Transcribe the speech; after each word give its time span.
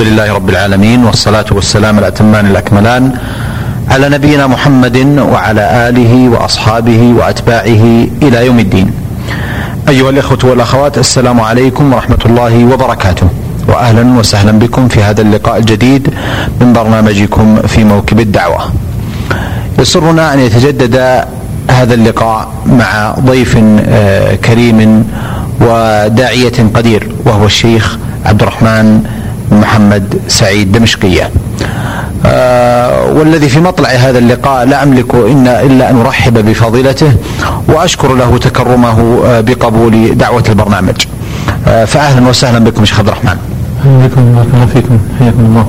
الحمد 0.00 0.12
لله 0.12 0.32
رب 0.32 0.50
العالمين 0.50 1.04
والصلاة 1.04 1.44
والسلام 1.52 1.98
الأتمان 1.98 2.46
الأكملان 2.46 3.12
على 3.90 4.08
نبينا 4.08 4.46
محمد 4.46 5.18
وعلى 5.32 5.88
آله 5.88 6.28
وأصحابه 6.28 7.14
وأتباعه 7.18 7.84
إلى 8.22 8.46
يوم 8.46 8.58
الدين. 8.58 8.92
أيها 9.88 10.10
الإخوة 10.10 10.38
والأخوات 10.44 10.98
السلام 10.98 11.40
عليكم 11.40 11.92
ورحمة 11.92 12.18
الله 12.26 12.64
وبركاته. 12.64 13.28
وأهلا 13.68 14.18
وسهلا 14.18 14.52
بكم 14.52 14.88
في 14.88 15.02
هذا 15.02 15.22
اللقاء 15.22 15.56
الجديد 15.56 16.08
من 16.60 16.72
برنامجكم 16.72 17.62
في 17.62 17.84
موكب 17.84 18.20
الدعوة. 18.20 18.72
يسرنا 19.78 20.34
أن 20.34 20.38
يتجدد 20.38 21.24
هذا 21.70 21.94
اللقاء 21.94 22.48
مع 22.66 23.14
ضيف 23.20 23.58
آه، 23.88 24.34
كريم 24.34 25.04
وداعية 25.60 26.58
قدير 26.74 27.12
وهو 27.24 27.46
الشيخ 27.46 27.98
عبد 28.26 28.42
الرحمن 28.42 29.04
محمد 29.50 30.20
سعيد 30.28 30.72
دمشقية. 30.72 31.30
آه 32.26 33.04
والذي 33.12 33.48
في 33.48 33.60
مطلع 33.60 33.88
هذا 33.88 34.18
اللقاء 34.18 34.64
لا 34.66 34.82
أملك 34.82 35.14
إن 35.14 35.46
إلا 35.46 35.90
أن 35.90 36.00
أرحب 36.00 36.50
بفضيلته 36.50 37.12
وأشكر 37.68 38.14
له 38.14 38.38
تكرمه 38.38 39.22
آه 39.26 39.40
بقبول 39.40 40.18
دعوة 40.18 40.44
البرنامج. 40.48 41.06
آه 41.68 41.84
فأهلا 41.84 42.28
وسهلا 42.28 42.58
بكم 42.58 42.84
شيخ 42.84 42.98
عبد 42.98 43.08
الرحمن. 43.08 43.36
بكم 43.84 44.34
بارك 44.34 44.46
الله 44.54 44.66
فيكم. 44.66 44.98
حياكم 45.18 45.40
الله. 45.40 45.66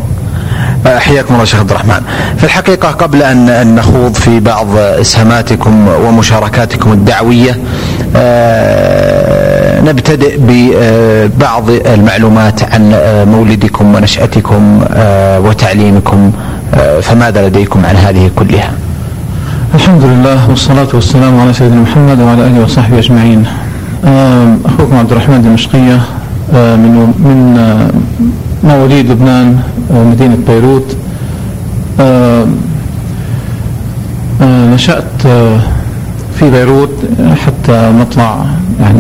حياكم 1.00 1.34
الله 1.34 1.46
شيخ 1.46 1.60
عبد 1.60 1.72
الرحمن. 1.72 2.02
في 2.38 2.44
الحقيقة 2.44 2.92
قبل 2.92 3.24
أن 3.24 3.76
نخوض 3.76 4.14
في 4.14 4.40
بعض 4.40 4.78
إسهاماتكم 4.78 5.88
ومشاركاتكم 5.88 6.92
الدعوية 6.92 7.58
آه، 8.16 9.51
نبتدئ 9.86 10.38
ببعض 10.40 11.70
المعلومات 11.70 12.64
عن 12.64 12.92
آه، 12.94 13.26
مولدكم 13.26 13.96
ونشأتكم 13.96 14.82
وتعليمكم 15.46 16.32
فماذا 17.02 17.48
لديكم 17.48 17.86
عن 17.86 17.96
هذه 17.96 18.32
كلها؟ 18.36 18.72
الحمد 19.76 20.04
لله 20.04 20.50
والصلاة 20.50 20.88
والسلام 20.94 21.40
على 21.40 21.54
سيدنا 21.54 21.82
محمد 21.82 22.20
وعلى 22.20 22.48
آله 22.48 22.64
وصحبه 22.64 23.00
أجمعين 23.00 23.46
أخوكم 24.66 24.96
عبد 24.98 25.12
الرحمن 25.12 25.42
دمشقية 25.42 26.02
من 26.54 27.14
من 27.20 27.58
مواليد 28.64 29.12
لبنان 29.12 29.60
مدينة 29.90 30.38
بيروت 30.48 30.96
آه، 32.00 32.48
آه، 34.42 34.74
نشأت 34.74 35.26
آه، 35.26 35.60
في 36.40 36.52
بيروت 36.52 36.94
حتى 37.46 37.92
مطلع 37.92 38.46
يعني 38.80 39.00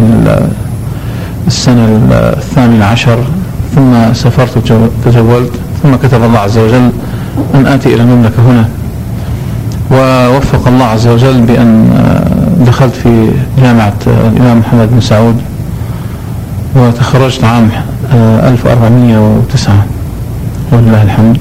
السنة 1.51 1.99
الثامنة 2.11 2.85
عشر 2.85 3.17
ثم 3.75 4.13
سافرت 4.13 4.71
وتجولت 5.05 5.51
ثم 5.83 5.95
كتب 5.95 6.23
الله 6.23 6.39
عز 6.39 6.57
وجل 6.57 6.89
أن 7.55 7.65
آتي 7.67 7.93
إلى 7.93 8.03
المملكة 8.03 8.41
هنا. 8.49 8.65
ووفق 9.91 10.67
الله 10.67 10.85
عز 10.85 11.07
وجل 11.07 11.41
بأن 11.41 11.89
دخلت 12.67 12.93
في 12.93 13.31
جامعة 13.61 13.93
الإمام 14.07 14.59
محمد 14.59 14.91
بن 14.91 15.01
سعود 15.01 15.35
وتخرجت 16.75 17.43
عام 17.43 17.69
1409 18.13 19.73
ولله 20.71 21.03
الحمد. 21.03 21.37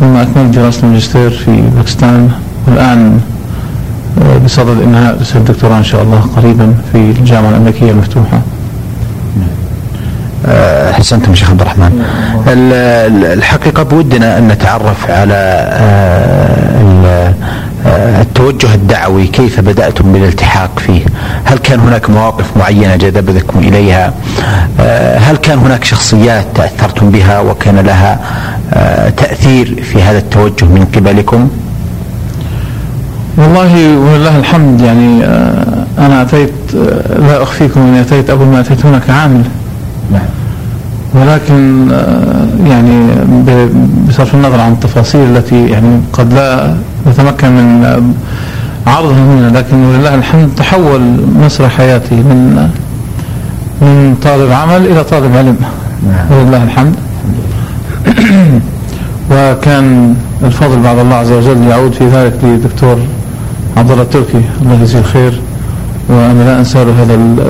ثم 0.00 0.16
أكملت 0.16 0.54
دراسة 0.56 0.86
الماجستير 0.86 1.30
في 1.30 1.62
باكستان 1.76 2.30
والآن 2.68 3.20
آه، 4.22 4.38
بصدد 4.44 4.82
إنهاء 4.82 5.20
رسالة 5.20 5.40
الدكتوراه 5.40 5.78
إن 5.78 5.84
شاء 5.84 6.02
الله 6.02 6.20
قريبا 6.36 6.74
في 6.92 6.98
الجامعة 6.98 7.50
الأمريكية 7.50 7.90
المفتوحة. 7.90 8.36
آه، 8.36 8.53
أحسنتم 10.90 11.34
شيخ 11.34 11.50
عبد 11.50 11.60
الرحمن. 11.60 12.04
الحقيقة 13.32 13.82
بودنا 13.82 14.38
أن 14.38 14.48
نتعرف 14.48 15.10
على 15.10 15.68
آه، 17.86 18.20
التوجه 18.20 18.74
الدعوي 18.74 19.26
كيف 19.26 19.60
بدأتم 19.60 20.12
بالالتحاق 20.12 20.78
فيه؟ 20.78 21.00
هل 21.44 21.58
كان 21.58 21.80
هناك 21.80 22.10
مواقف 22.10 22.56
معينة 22.56 22.96
جذبتكم 22.96 23.58
إليها؟ 23.58 24.12
آه، 24.80 25.18
هل 25.18 25.36
كان 25.36 25.58
هناك 25.58 25.84
شخصيات 25.84 26.44
تأثرتم 26.54 27.10
بها 27.10 27.40
وكان 27.40 27.78
لها 27.78 28.20
آه، 28.74 29.08
تأثير 29.08 29.82
في 29.82 30.02
هذا 30.02 30.18
التوجه 30.18 30.64
من 30.64 30.86
قبلكم؟ 30.96 31.48
والله 33.36 33.98
ولله 33.98 34.38
الحمد 34.38 34.80
يعني 34.80 35.24
آه، 35.24 35.86
أنا 35.98 36.22
أتيت 36.22 36.52
لا 37.20 37.42
أخفيكم 37.42 37.80
أني 37.80 38.00
أتيت 38.00 38.30
أول 38.30 38.46
ما 38.46 38.60
أتيت 38.60 38.86
هنا 38.86 38.98
كعامل 38.98 39.42
نعم. 40.12 40.26
ولكن 41.14 41.90
يعني 42.66 43.06
بصرف 44.08 44.34
النظر 44.34 44.60
عن 44.60 44.72
التفاصيل 44.72 45.20
التي 45.20 45.66
يعني 45.68 46.00
قد 46.12 46.32
لا 46.32 46.74
نتمكن 47.06 47.48
من 47.48 48.14
عرضها 48.86 49.16
هنا 49.16 49.58
لكن 49.58 49.84
ولله 49.84 50.14
الحمد 50.14 50.50
تحول 50.56 51.00
مسرح 51.36 51.76
حياتي 51.76 52.14
من 52.14 52.70
من 53.80 54.16
طالب 54.22 54.52
عمل 54.52 54.86
إلى 54.86 55.04
طالب 55.04 55.36
علم. 55.36 55.56
نعم. 56.08 56.38
ولله 56.38 56.62
الحمد. 56.62 56.94
وكان 59.32 60.16
الفضل 60.42 60.82
بعد 60.82 60.98
الله 60.98 61.16
عز 61.16 61.32
وجل 61.32 61.62
يعود 61.62 61.92
في 61.92 62.08
ذلك 62.08 62.34
لدكتور 62.42 62.98
عبد 63.76 63.90
الله 63.90 64.02
التركي 64.02 64.42
الله 64.62 64.74
يجزيه 64.74 64.98
الخير. 64.98 65.40
وأنا 66.08 66.42
لا 66.42 66.58
أنسى 66.58 66.84
له 66.84 67.02
هذا 67.02 67.14
ال 67.14 67.40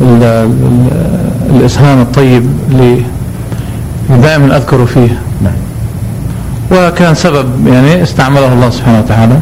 ال 0.00 0.22
ال 0.22 0.86
الإسهام 1.56 2.00
الطيب 2.00 2.46
اللي 2.70 3.02
دائما 4.22 4.56
اذكره 4.56 4.84
فيه. 4.84 5.18
نعم. 5.42 5.52
وكان 6.72 7.14
سبب 7.14 7.66
يعني 7.66 8.02
استعمله 8.02 8.52
الله 8.52 8.70
سبحانه 8.70 8.98
وتعالى 8.98 9.38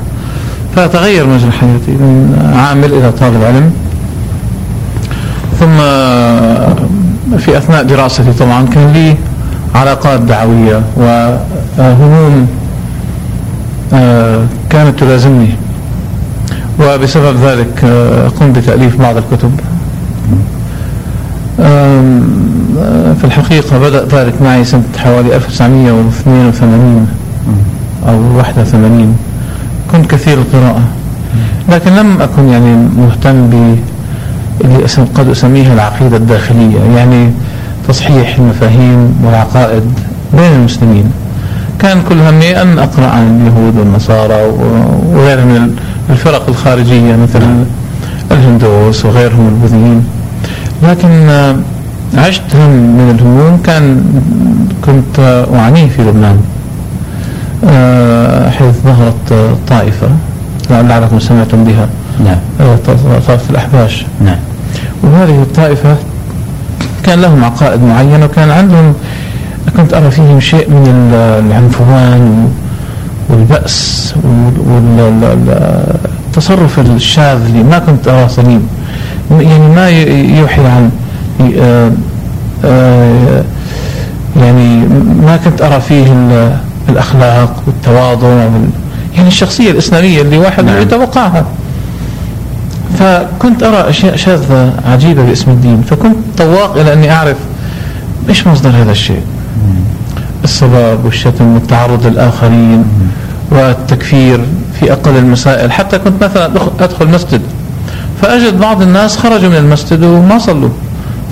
فتغير 0.77 1.27
مجرى 1.27 1.51
حياتي 1.51 1.91
من 1.91 2.53
عامل 2.57 2.93
إلى 2.93 3.13
طالب 3.13 3.45
علم. 3.45 3.73
ثم 5.61 5.77
في 7.39 7.59
أثناء 7.59 7.83
دراستي 7.83 8.33
طبعا 8.33 8.67
كان 8.67 8.93
لي 8.93 9.17
علاقات 9.75 10.21
دعوية 10.21 10.83
وهموم 10.97 12.49
آه، 13.93 14.45
كانت 14.71 15.01
تلازمني. 15.01 15.55
وبسبب 16.81 17.37
ذلك 17.45 17.85
آه، 17.85 18.29
قمت 18.29 18.59
بتأليف 18.59 18.97
بعض 19.01 19.17
الكتب. 19.17 19.61
في 23.17 23.25
الحقيقة 23.25 23.79
بدأ 23.79 24.05
ذلك 24.05 24.43
معي 24.43 24.65
سنة 24.65 24.83
حوالي 24.99 25.37
1982 25.37 27.09
أو 28.09 28.37
81 28.37 29.17
كنت 29.93 30.07
كثير 30.11 30.39
القراءة. 30.39 30.83
لكن 31.69 31.93
لم 31.93 32.23
أكن 32.23 32.49
يعني 32.49 32.77
مهتم 32.77 33.51
ب 33.51 33.79
اللي 34.65 34.85
قد 35.15 35.29
أسميها 35.29 35.75
العقيدة 35.75 36.17
الداخلية 36.17 36.81
يعني 36.97 37.31
تصحيح 37.89 38.37
المفاهيم 38.39 39.19
والعقائد 39.25 39.83
بين 40.33 40.53
المسلمين. 40.53 41.13
كان 41.79 41.99
كل 42.09 42.19
همي 42.21 42.63
أن 42.63 42.79
أقرأ 42.79 43.07
عن 43.07 43.41
اليهود 43.41 43.79
والنصارى 43.79 44.43
وغيرهم 45.13 45.49
من 45.49 45.77
الفرق 46.11 46.49
الخارجية 46.49 47.17
مثل 47.17 47.43
الهندوس 48.31 49.05
وغيرهم 49.05 49.49
البوذيين. 49.49 50.05
لكن 50.83 51.29
عشت 52.15 52.57
هم 52.57 52.71
من 52.71 53.11
الهموم. 53.19 53.63
كان 53.65 54.05
كنت 54.85 55.47
أعانيه 55.55 55.89
في 55.89 56.03
لبنان. 56.03 56.41
آه، 57.65 58.51
حيث 58.51 58.75
ظهرت 58.85 59.57
طائفة 59.69 60.09
لعلكم 60.71 61.19
سمعتم 61.21 61.65
بها. 61.65 61.89
نعم. 62.25 62.39
آه، 62.61 62.77
طائفة 63.27 63.51
الأحباش. 63.51 64.07
نعم. 64.21 64.39
وهذه 65.03 65.43
الطائفة 65.43 65.97
كان 67.05 67.21
لهم 67.21 67.45
عقائد 67.45 67.83
معينة 67.83 68.25
وكان 68.25 68.51
عندهم 68.51 68.95
كنت 69.77 69.95
أرى 69.95 70.11
فيهم 70.11 70.41
شيء 70.41 70.71
من 70.71 71.11
العنفوان 71.15 72.51
والبأس 73.29 74.15
والتصرف 76.27 76.79
الشاذ 76.79 77.45
اللي 77.47 77.63
ما 77.63 77.79
كنت 77.79 78.09
أراه 78.09 78.29
سليم 78.29 78.69
يعني 79.31 79.69
ما 79.69 79.89
يوحي 80.39 80.67
عن 80.67 80.91
آه، 82.65 83.45
يعني 84.37 84.87
ما 85.23 85.37
كنت 85.45 85.63
أرى 85.63 85.81
فيه 85.81 86.07
الأخلاق 86.89 87.63
والتواضع 87.67 88.29
وال... 88.29 88.69
يعني 89.17 89.29
الشخصية 89.29 89.71
الإسلامية 89.71 90.23
اللي 90.23 90.39
واحد 90.39 90.65
نعم. 90.65 90.83
يتوقعها. 90.83 91.45
فكنت 92.99 93.63
أرى 93.63 93.91
أشياء 93.91 94.17
شاذة 94.17 94.73
عجيبة 94.87 95.23
باسم 95.23 95.51
الدين 95.51 95.83
فكنت 95.83 96.17
طواق 96.39 96.77
إلى 96.77 96.93
أني 96.93 97.13
أعرف 97.13 97.37
إيش 98.29 98.47
مصدر 98.47 98.71
هذا 98.71 98.93
الشيء. 98.93 99.23
السباب 100.45 101.05
والشتم 101.05 101.55
والتعرض 101.55 102.07
للآخرين 102.07 102.85
والتكفير 103.51 104.41
في 104.81 104.93
أقل 104.93 105.17
المسائل. 105.17 105.73
حتى 105.73 105.99
كنت 105.99 106.25
مثلا 106.25 106.51
أدخل 106.81 107.09
مسجد 107.09 107.41
فأجد 108.23 108.61
بعض 108.61 108.83
الناس 108.83 109.17
خرجوا 109.17 109.49
من 109.49 109.57
المسجد 109.57 110.03
وما 110.03 110.39
صلوا. 110.39 110.71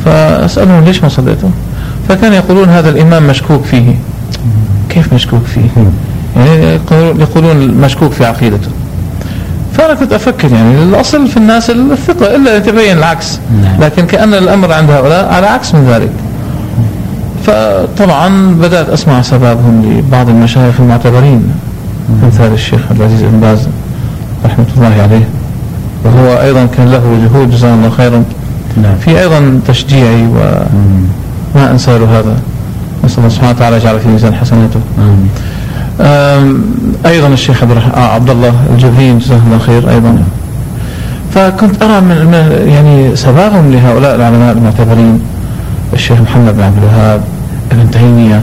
فأسألهم 0.05 0.84
ليش 0.84 1.02
ما 1.02 1.08
صليتم 1.08 1.50
فكان 2.08 2.32
يقولون 2.32 2.69
هذا 2.69 2.90
الإمام 2.90 3.26
مشكوك 3.26 3.64
فيه. 3.64 3.94
كيف 4.88 5.12
مشكوك 5.12 5.43
فيه؟ 5.44 5.90
يعني 6.37 6.81
يقولون 6.93 7.69
مشكوك 7.69 8.12
في 8.12 8.25
عقيدته. 8.25 8.69
فأنا 9.73 9.94
كنت 9.94 10.12
أفكر 10.12 10.52
يعني 10.52 10.82
الأصل 10.82 11.29
في 11.29 11.37
الناس 11.37 11.70
الثقة 11.70 12.37
إلا 12.37 12.56
يتبين 12.56 12.99
العكس. 12.99 13.40
نعم. 13.62 13.81
لكن 13.81 14.06
كأن 14.06 14.35
الأمر 14.35 14.73
عند 14.73 14.90
هؤلاء 14.90 15.32
على 15.32 15.46
عكس 15.46 15.75
من 15.75 15.90
ذلك. 15.90 16.12
فطبعا 17.46 18.55
بدأت 18.55 18.88
أسمع 18.88 19.20
أسبابهم 19.20 19.82
لبعض 19.99 20.28
المشايخ 20.28 20.81
المعتبرين. 20.81 21.52
مثال 22.26 22.52
الشيخ 22.52 22.81
عبد 22.90 23.00
العزيز 23.00 23.23
بن 23.23 23.40
باز 23.40 23.69
رحمة 24.44 24.67
الله 24.76 25.02
عليه. 25.02 25.28
وهو 26.04 26.43
أيضا 26.43 26.66
كان 26.76 26.88
له 26.88 27.28
جهود 27.28 27.50
جزاه 27.50 27.75
الله 27.75 27.90
خيرا. 27.90 28.25
نعم. 28.82 28.96
في 29.04 29.20
أيضا 29.20 29.60
تشجيعي 29.69 30.26
وما 30.26 31.70
أنسى 31.70 31.99
له 31.99 32.19
هذا. 32.19 32.37
نسأل 33.04 33.19
الله 33.19 33.28
سبحانه 33.28 33.50
وتعالى 33.50 33.76
يجعل 33.76 34.00
في 34.00 34.08
ميزان 34.08 34.34
حسناته. 34.34 34.81
أيضا 37.06 37.28
الشيخ 37.28 37.64
عبد 37.94 38.31
الله 38.31 38.52
الجبرين 38.70 39.19
جزاه 39.19 39.40
الله 39.46 39.58
خير 39.58 39.90
أيضا. 39.90 40.22
فكنت 41.34 41.82
أرى 41.82 42.00
من 42.00 42.34
يعني 42.66 43.16
سبابهم 43.16 43.72
لهؤلاء 43.72 44.14
العلماء 44.14 44.52
المعتبرين 44.52 45.20
الشيخ 45.93 46.20
محمد 46.20 46.56
بن 46.56 46.62
عبد 46.62 46.78
الوهاب 46.78 47.20
ابن 47.72 47.90
تيمية. 47.90 48.43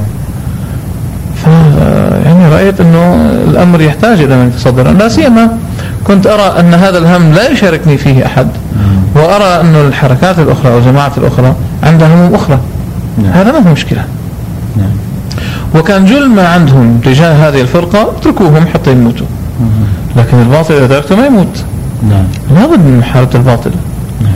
ف 1.35 1.47
يعني 2.25 2.49
رأيت 2.49 2.81
أنه 2.81 3.31
الأمر 3.47 3.81
يحتاج 3.81 4.21
إلى 4.21 4.35
من 4.35 4.47
يتصدر. 4.47 4.91
لا 4.91 5.09
سيما 5.09 5.57
كنت 6.07 6.27
أرى 6.27 6.59
أن 6.59 6.73
هذا 6.73 6.97
الهم 6.97 7.33
لا 7.33 7.49
يشاركني 7.49 7.97
فيه 7.97 8.25
أحد 8.25 8.47
وأرى 9.15 9.61
أن 9.61 9.75
الحركات 9.75 10.39
الأخرى 10.39 10.71
والجماعات 10.73 11.17
الأخرى 11.17 11.55
عندها 11.83 12.15
هموم 12.15 12.35
أخرى 12.35 12.59
نعم. 13.17 13.31
هذا 13.31 13.51
ما 13.51 13.69
هو 13.69 13.71
مشكلة 13.71 14.03
نعم. 14.77 14.91
وكان 15.75 16.05
جل 16.05 16.29
ما 16.29 16.47
عندهم 16.47 16.99
تجاه 17.05 17.49
هذه 17.49 17.61
الفرقة 17.61 18.01
اتركوهم 18.01 18.67
حتى 18.73 18.91
يموتوا 18.91 19.27
لكن 20.15 20.41
الباطل 20.41 20.73
إذا 20.73 20.87
تركته 20.87 21.15
ما 21.15 21.25
يموت 21.25 21.63
نعم. 22.09 22.23
لابد 22.55 22.79
من 22.79 22.97
محاربة 22.99 23.35
الباطل 23.35 23.71
نعم. 24.21 24.31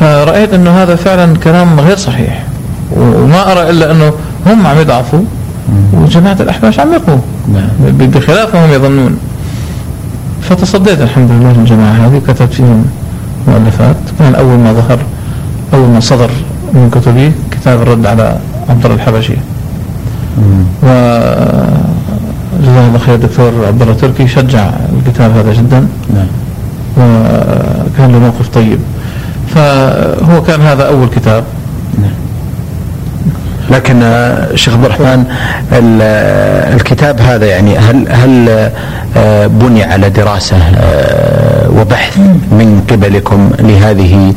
فرأيت 0.00 0.54
أنه 0.54 0.70
هذا 0.70 0.96
فعلا 0.96 1.36
كلام 1.36 1.80
غير 1.80 1.96
صحيح 1.96 2.42
وما 2.96 3.52
أرى 3.52 3.70
إلا 3.70 3.90
أنه 3.90 4.12
هم 4.46 4.66
عم 4.66 4.78
يضعفوا 4.78 5.24
وجماعة 5.92 6.36
الأحباش 6.40 6.80
عم 6.80 6.92
يقووا 6.92 7.18
نعم. 7.52 7.68
بخلاف 7.98 8.54
ما 8.54 8.66
هم 8.66 8.72
يظنون 8.72 9.18
فتصديت 10.48 11.00
الحمد 11.00 11.30
لله 11.30 11.52
للجماعة 11.52 11.92
هذه 11.92 12.18
كتبت 12.18 12.52
فيهم 12.52 12.84
مؤلفات. 13.48 13.96
كان 14.18 14.34
أول 14.34 14.58
ما 14.58 14.72
ظهر 14.72 14.98
أول 15.74 15.88
ما 15.88 16.00
صدر 16.00 16.30
من 16.72 16.90
كتبي 16.90 17.32
كتاب 17.50 17.82
الرد 17.82 18.06
على 18.06 18.38
عبد 18.68 18.84
الله 18.84 18.96
الحبشي. 18.96 19.36
و 20.82 20.86
جزاه 22.62 22.86
الله 22.88 22.98
خير 22.98 23.14
الدكتور 23.14 23.66
عبد 23.66 23.82
الله 23.82 23.94
تركي 23.94 24.28
شجع 24.28 24.70
الكتاب 24.92 25.30
هذا 25.36 25.52
جدا. 25.52 25.88
نعم. 26.14 26.26
وكان 26.98 28.12
له 28.12 28.18
موقف 28.18 28.48
طيب. 28.48 28.78
فهو 29.54 30.42
كان 30.42 30.60
هذا 30.60 30.88
أول 30.88 31.08
كتاب. 31.08 31.44
نعم. 31.98 32.23
لكن 33.70 34.02
آه، 34.02 34.54
شيخ 34.54 34.74
عبد 34.74 34.84
الرحمن 34.84 35.24
الكتاب 36.74 37.20
هذا 37.20 37.46
يعني 37.46 37.78
هل 37.78 38.08
هل 38.08 38.70
آه، 39.16 39.46
بني 39.46 39.84
على 39.84 40.10
دراسة 40.10 40.56
آه، 40.56 41.70
وبحث 41.70 42.18
من 42.50 42.82
قبلكم 42.90 43.50
لهذه 43.58 44.34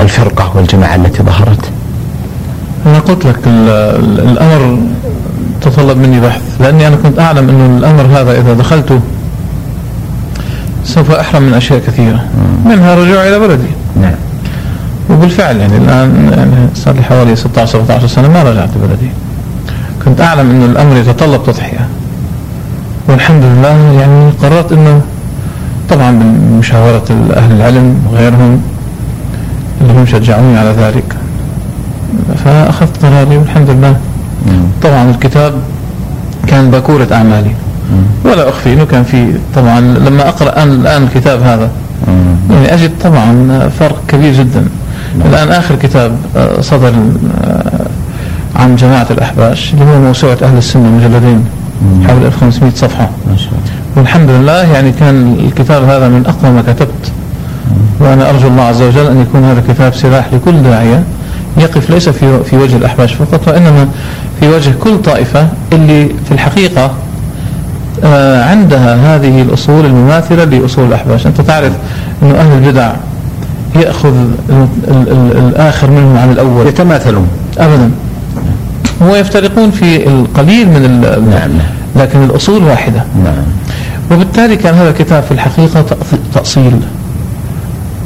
الفرقة 0.00 0.52
والجماعة 0.56 0.94
التي 0.94 1.22
ظهرت؟ 1.22 1.70
أنا 2.86 2.98
قلت 2.98 3.26
لك 3.26 3.38
الأمر 4.18 4.78
تطلب 5.60 5.98
مني 5.98 6.20
بحث 6.20 6.42
لأني 6.60 6.86
أنا 6.86 6.96
كنت 6.96 7.18
أعلم 7.18 7.48
أنه 7.48 7.78
الأمر 7.78 8.02
هذا 8.02 8.40
إذا 8.40 8.54
دخلته 8.54 9.00
سوف 10.84 11.10
أحرم 11.10 11.42
من 11.42 11.54
أشياء 11.54 11.78
كثيرة. 11.78 12.24
منها 12.64 12.94
الرجوع 12.94 13.28
إلى 13.28 13.38
بلدي. 13.38 13.68
نعم. 14.00 14.14
وبالفعل 15.10 15.56
يعني 15.56 15.76
الآن 15.76 16.32
يعني 16.36 16.68
صار 16.74 16.94
لي 16.94 17.02
حوالي 17.02 17.36
16 17.36 17.78
17 17.78 18.06
سنة 18.06 18.28
ما 18.28 18.42
رجعت 18.42 18.70
بلدي 18.82 19.10
كنت 20.04 20.20
أعلم 20.20 20.50
أنه 20.50 20.64
الأمر 20.64 20.96
يتطلب 20.96 21.42
تضحية. 21.46 21.86
والحمد 23.08 23.42
لله 23.44 23.92
يعني 24.00 24.30
قررت 24.42 24.72
أنه 24.72 25.00
طبعا 25.90 26.18
بمشاورة 26.18 27.04
أهل 27.36 27.52
العلم 27.52 28.02
وغيرهم 28.10 28.62
اللي 29.80 29.92
هم 29.92 30.06
شجعوني 30.06 30.58
على 30.58 30.70
ذلك. 30.70 31.16
فأخذت 32.44 33.04
قراري 33.04 33.36
والحمد 33.36 33.70
لله. 33.70 33.96
طبعا 34.82 35.10
الكتاب 35.10 35.54
كان 36.46 36.70
باكورة 36.70 37.08
أعمالي. 37.12 37.50
ولا 38.24 38.48
أخفي 38.48 38.72
أنه 38.72 38.84
كان 38.84 39.04
في 39.04 39.34
طبعا 39.54 39.80
لما 39.80 40.28
أقرأ 40.28 40.62
الآن 40.62 41.02
الكتاب 41.02 41.42
هذا. 41.42 41.70
يعني 42.50 42.74
أجد 42.74 42.90
طبعا 43.04 43.58
فرق 43.78 44.02
كبير 44.08 44.32
جدا. 44.32 44.64
نعم. 45.18 45.28
الآن 45.28 45.48
آخر 45.48 45.74
كتاب 45.74 46.18
آه، 46.36 46.60
صدر 46.60 46.92
آه، 47.44 47.86
عن 48.56 48.76
جماعة 48.76 49.06
الأحباش 49.10 49.74
اللي 49.74 49.84
هو 49.84 50.00
موسوعة 50.00 50.38
أهل 50.42 50.58
السنة 50.58 50.88
مجلدين 50.88 51.44
حوالي 52.06 52.26
1500 52.26 52.72
صفحة. 52.74 53.10
ما 53.30 53.36
شاء 53.36 53.48
الله. 53.48 53.60
والحمد 53.96 54.30
لله 54.30 54.72
يعني 54.72 54.92
كان 54.92 55.36
الكتاب 55.46 55.84
هذا 55.84 56.08
من 56.08 56.26
أقوى 56.26 56.52
ما 56.52 56.62
كتبت. 56.62 57.12
وأنا 58.00 58.30
أرجو 58.30 58.48
الله 58.48 58.62
عز 58.62 58.82
وجل 58.82 59.06
أن 59.06 59.20
يكون 59.20 59.44
هذا 59.44 59.60
الكتاب 59.60 59.94
سلاح 59.94 60.32
لكل 60.32 60.62
داعية 60.62 61.04
يقف 61.56 61.90
ليس 61.90 62.08
في 62.08 62.44
في 62.44 62.56
وجه 62.56 62.76
الأحباش 62.76 63.14
فقط 63.14 63.48
وإنما 63.48 63.88
في 64.40 64.48
وجه 64.48 64.72
كل 64.82 64.98
طائفة 64.98 65.48
اللي 65.72 66.08
في 66.08 66.32
الحقيقة 66.32 66.90
آه، 68.04 68.44
عندها 68.44 69.16
هذه 69.16 69.42
الأصول 69.42 69.84
المماثلة 69.86 70.44
لأصول 70.44 70.84
الأحباش. 70.88 71.26
أنت 71.26 71.40
تعرف 71.40 71.72
أن 72.22 72.30
أهل 72.30 72.52
البدع 72.52 72.92
يأخذ 73.80 74.14
الآخر 75.38 75.90
منهم 75.90 76.16
عن 76.18 76.30
الأول. 76.30 76.66
يتماثلون. 76.66 77.28
أبدا. 77.58 77.90
ويفترقون 79.00 79.70
في 79.70 80.08
القليل 80.08 80.68
من 80.68 81.00
نعم 81.30 81.50
لكن 81.96 82.24
الأصول 82.24 82.64
واحدة. 82.64 83.04
نعم. 83.24 83.44
وبالتالي 84.10 84.56
كان 84.56 84.74
هذا 84.74 84.90
الكتاب 84.90 85.22
في 85.22 85.32
الحقيقة 85.32 85.84
تأصيل. 86.34 86.80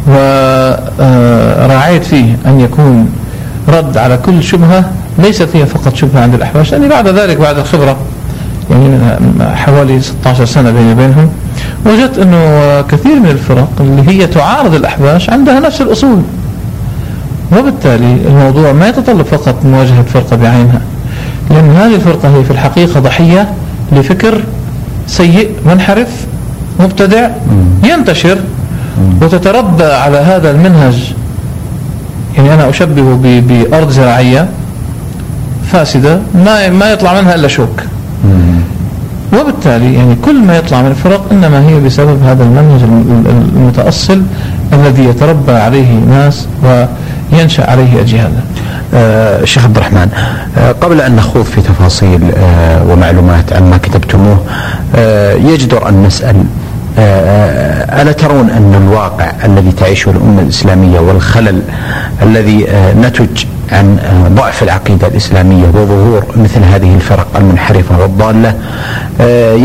وراعيت 0.07 2.05
فيه 2.05 2.37
أن 2.47 2.61
يكون 2.61 3.09
رد 3.69 3.97
على 3.99 4.17
كل 4.17 4.43
شبهة 4.43 4.91
ليست 5.19 5.49
هي 5.55 5.67
فقط 5.67 5.95
شبهة 5.95 6.23
عند 6.23 6.35
الأحباش 6.35 6.73
لأني 6.73 6.89
بعد 6.89 7.09
ذلك 7.09 7.37
بعد 7.37 7.59
الخبرة 7.59 7.97
يعني 8.71 8.99
حوالي 9.57 10.01
16 10.01 10.45
سنة 10.45 10.71
بيني 10.71 10.93
وبينهم 10.93 11.31
وجدت 11.87 12.19
أنه 12.19 12.81
كثير 12.81 13.21
من 13.21 13.31
الفرق 13.31 13.69
اللي 13.81 14.09
هي 14.09 14.27
تعارض 14.27 14.75
الأحباش 14.75 15.31
عندها 15.31 15.61
نفس 15.61 15.81
الأصول. 15.81 16.23
وبالتالي 17.59 18.17
الموضوع 18.27 18.73
ما 18.73 18.89
يتطلب 18.89 19.23
فقط 19.23 19.65
مواجهة 19.65 20.03
فرقة 20.03 20.37
بعينها 20.37 20.81
لأن 21.51 21.71
هذه 21.71 21.95
الفرقة 21.95 22.37
هي 22.37 22.45
في 22.45 22.51
الحقيقة 22.51 23.01
ضحية 23.01 23.53
لفكر 23.93 24.41
سيء 25.07 25.51
منحرف 25.67 26.09
مبتدع 26.81 27.29
ينتشر 27.85 28.39
وتتربى 29.23 29.85
على 29.85 30.17
هذا 30.19 30.51
المنهج. 30.51 31.15
يعني 32.37 32.55
أنا 32.55 32.69
أشبه 32.69 33.41
بأرض 33.41 33.91
زراعية 33.91 34.49
فاسدة 35.73 36.21
ما 36.35 36.69
ما 36.69 36.93
يطلع 36.93 37.21
منها 37.21 37.35
إلا 37.35 37.49
شوك. 37.49 37.83
وبالتالي 39.33 39.95
يعني 39.95 40.15
كل 40.25 40.43
ما 40.45 40.57
يطلع 40.57 40.83
من 40.83 40.91
الفرق 40.91 41.27
إنما 41.33 41.69
هي 41.69 41.81
بسبب 41.81 42.23
هذا 42.23 42.45
المنهج 42.45 42.83
المتأصل 43.57 44.23
الذي 44.73 45.05
يتربى 45.05 45.53
عليه 45.53 45.93
ناس 46.11 46.49
وينشأ 47.33 47.71
عليه 47.71 48.01
أجيال 48.01 48.33
آه 48.95 49.45
شيخ 49.45 49.65
عبد 49.65 49.77
الرحمن 49.77 50.09
آه 50.59 50.73
قبل 50.73 51.01
أن 51.01 51.17
نخوض 51.17 51.45
في 51.45 51.61
تفاصيل 51.61 52.21
آه 52.37 52.85
ومعلومات 52.85 53.53
عن 53.53 53.71
ما 53.71 53.77
كتبتموه 53.77 54.39
آه 54.97 55.35
يجدر 55.35 55.89
أن 55.89 56.03
نسأل 56.03 56.45
آه، 56.99 57.03
آه، 57.03 58.03
ألا 58.03 58.13
ترون 58.13 58.51
أن 58.51 58.83
الواقع 58.87 59.33
الذي 59.45 59.73
تعيشه 59.73 60.11
الأمة 60.11 60.43
الإسلامية 60.43 61.01
والخلل 61.01 61.63
الذي 62.23 62.67
نتج 62.97 63.45
عن 63.73 63.99
ضعف 64.37 64.63
العقيدة 64.63 65.07
الإسلامية 65.07 65.65
وظهور 65.69 66.25
مثل 66.37 66.63
هذه 66.63 66.95
الفرق 66.95 67.27
المنحرفة 67.37 67.99
والضالة 68.01 68.55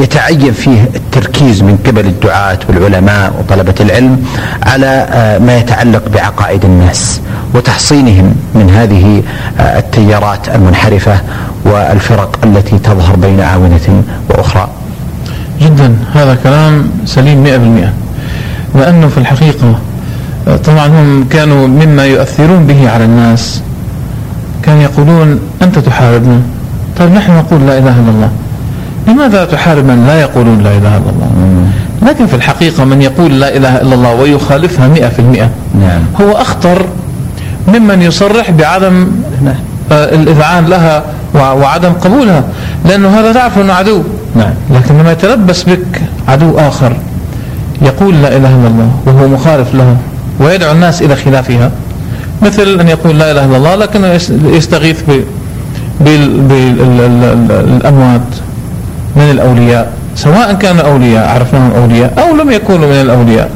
يتعين 0.03 0.53
فيه 0.53 0.89
التركيز 0.95 1.61
من 1.61 1.77
قبل 1.87 2.05
الدعاة 2.05 2.59
والعلماء 2.69 3.33
وطلبة 3.39 3.75
العلم 3.79 4.25
على 4.63 5.07
ما 5.45 5.57
يتعلق 5.57 6.09
بعقائد 6.13 6.65
الناس 6.65 7.21
وتحصينهم 7.53 8.35
من 8.55 8.69
هذه 8.69 9.23
التيارات 9.59 10.49
المنحرفة 10.49 11.19
والفرق 11.65 12.39
التي 12.43 12.79
تظهر 12.79 13.15
بين 13.15 13.41
عاونة 13.41 14.03
وأخرى. 14.29 14.67
جدا. 15.61 15.95
هذا 16.13 16.37
كلام 16.43 16.89
سليم 17.05 17.43
مئة 17.43 17.57
بالمئة. 17.57 17.93
لأنه 18.75 19.07
في 19.07 19.17
الحقيقة 19.17 19.79
طبعا 20.65 20.87
هم 20.87 21.25
كانوا 21.29 21.67
مما 21.67 22.05
يؤثرون 22.05 22.67
به 22.67 22.89
على 22.89 23.05
الناس. 23.05 23.61
كانوا 24.65 24.81
يقولون 24.83 25.39
أنت 25.61 25.79
تحاربنا 25.79 26.41
طيب 26.99 27.11
نحن 27.11 27.31
نقول 27.37 27.67
لا 27.67 27.77
إله 27.77 27.99
إلا 27.99 28.09
الله. 28.09 28.29
لماذا 29.07 29.45
تحارب 29.45 29.85
من؟ 29.85 30.03
لا 30.07 30.21
يقولون 30.21 30.59
لا 30.63 30.69
إله 30.71 30.97
إلا 30.97 31.09
الله. 31.09 31.29
لكن 32.01 32.27
في 32.27 32.35
الحقيقة 32.35 32.83
من 32.85 33.01
يقول 33.01 33.39
لا 33.39 33.57
إله 33.57 33.81
إلا 33.81 33.95
الله 33.95 34.13
ويخالفها 34.13 34.87
مئة 34.87 35.09
في 35.09 35.19
المئة 35.19 35.49
نعم. 35.81 36.01
هو 36.21 36.31
أخطر 36.31 36.85
ممن 37.67 38.01
يصرح 38.01 38.51
بعدم 38.51 39.07
آه، 39.91 40.15
الإذعان 40.15 40.65
لها 40.65 41.03
وع- 41.35 41.51
وعدم 41.51 41.89
قبولها 41.93 42.43
لأنه 42.85 43.19
هذا 43.19 43.33
تعرف 43.33 43.59
أنه 43.59 43.73
عدو. 43.73 44.03
نعم. 44.35 44.53
لكن 44.71 44.97
لما 44.97 45.11
يتلبس 45.11 45.63
بك 45.63 46.01
عدو 46.27 46.57
آخر 46.59 46.93
يقول 47.81 48.21
لا 48.21 48.27
إله 48.27 48.49
إلا 48.55 48.67
الله 48.67 48.91
وهو 49.05 49.27
مخالف 49.27 49.75
لها 49.75 49.95
ويدعو 50.39 50.71
الناس 50.71 51.01
إلى 51.01 51.15
خلافها. 51.15 51.71
مثل 52.41 52.79
أن 52.79 52.87
يقول 52.87 53.19
لا 53.19 53.31
إله 53.31 53.45
إلا 53.45 53.57
الله 53.57 53.75
لكنه 53.75 54.07
يس- 54.07 54.31
يستغيث 54.45 55.01
بالأموات 57.47 58.21
من 59.15 59.29
الأولياء 59.31 59.91
سواء 60.15 60.53
كانوا 60.53 60.81
أولياء 60.81 61.27
عرفناهم 61.35 61.71
أولياء 61.71 62.13
أو 62.17 62.35
لم 62.35 62.51
يكونوا 62.51 62.87
من 62.87 63.01
الأولياء. 63.01 63.49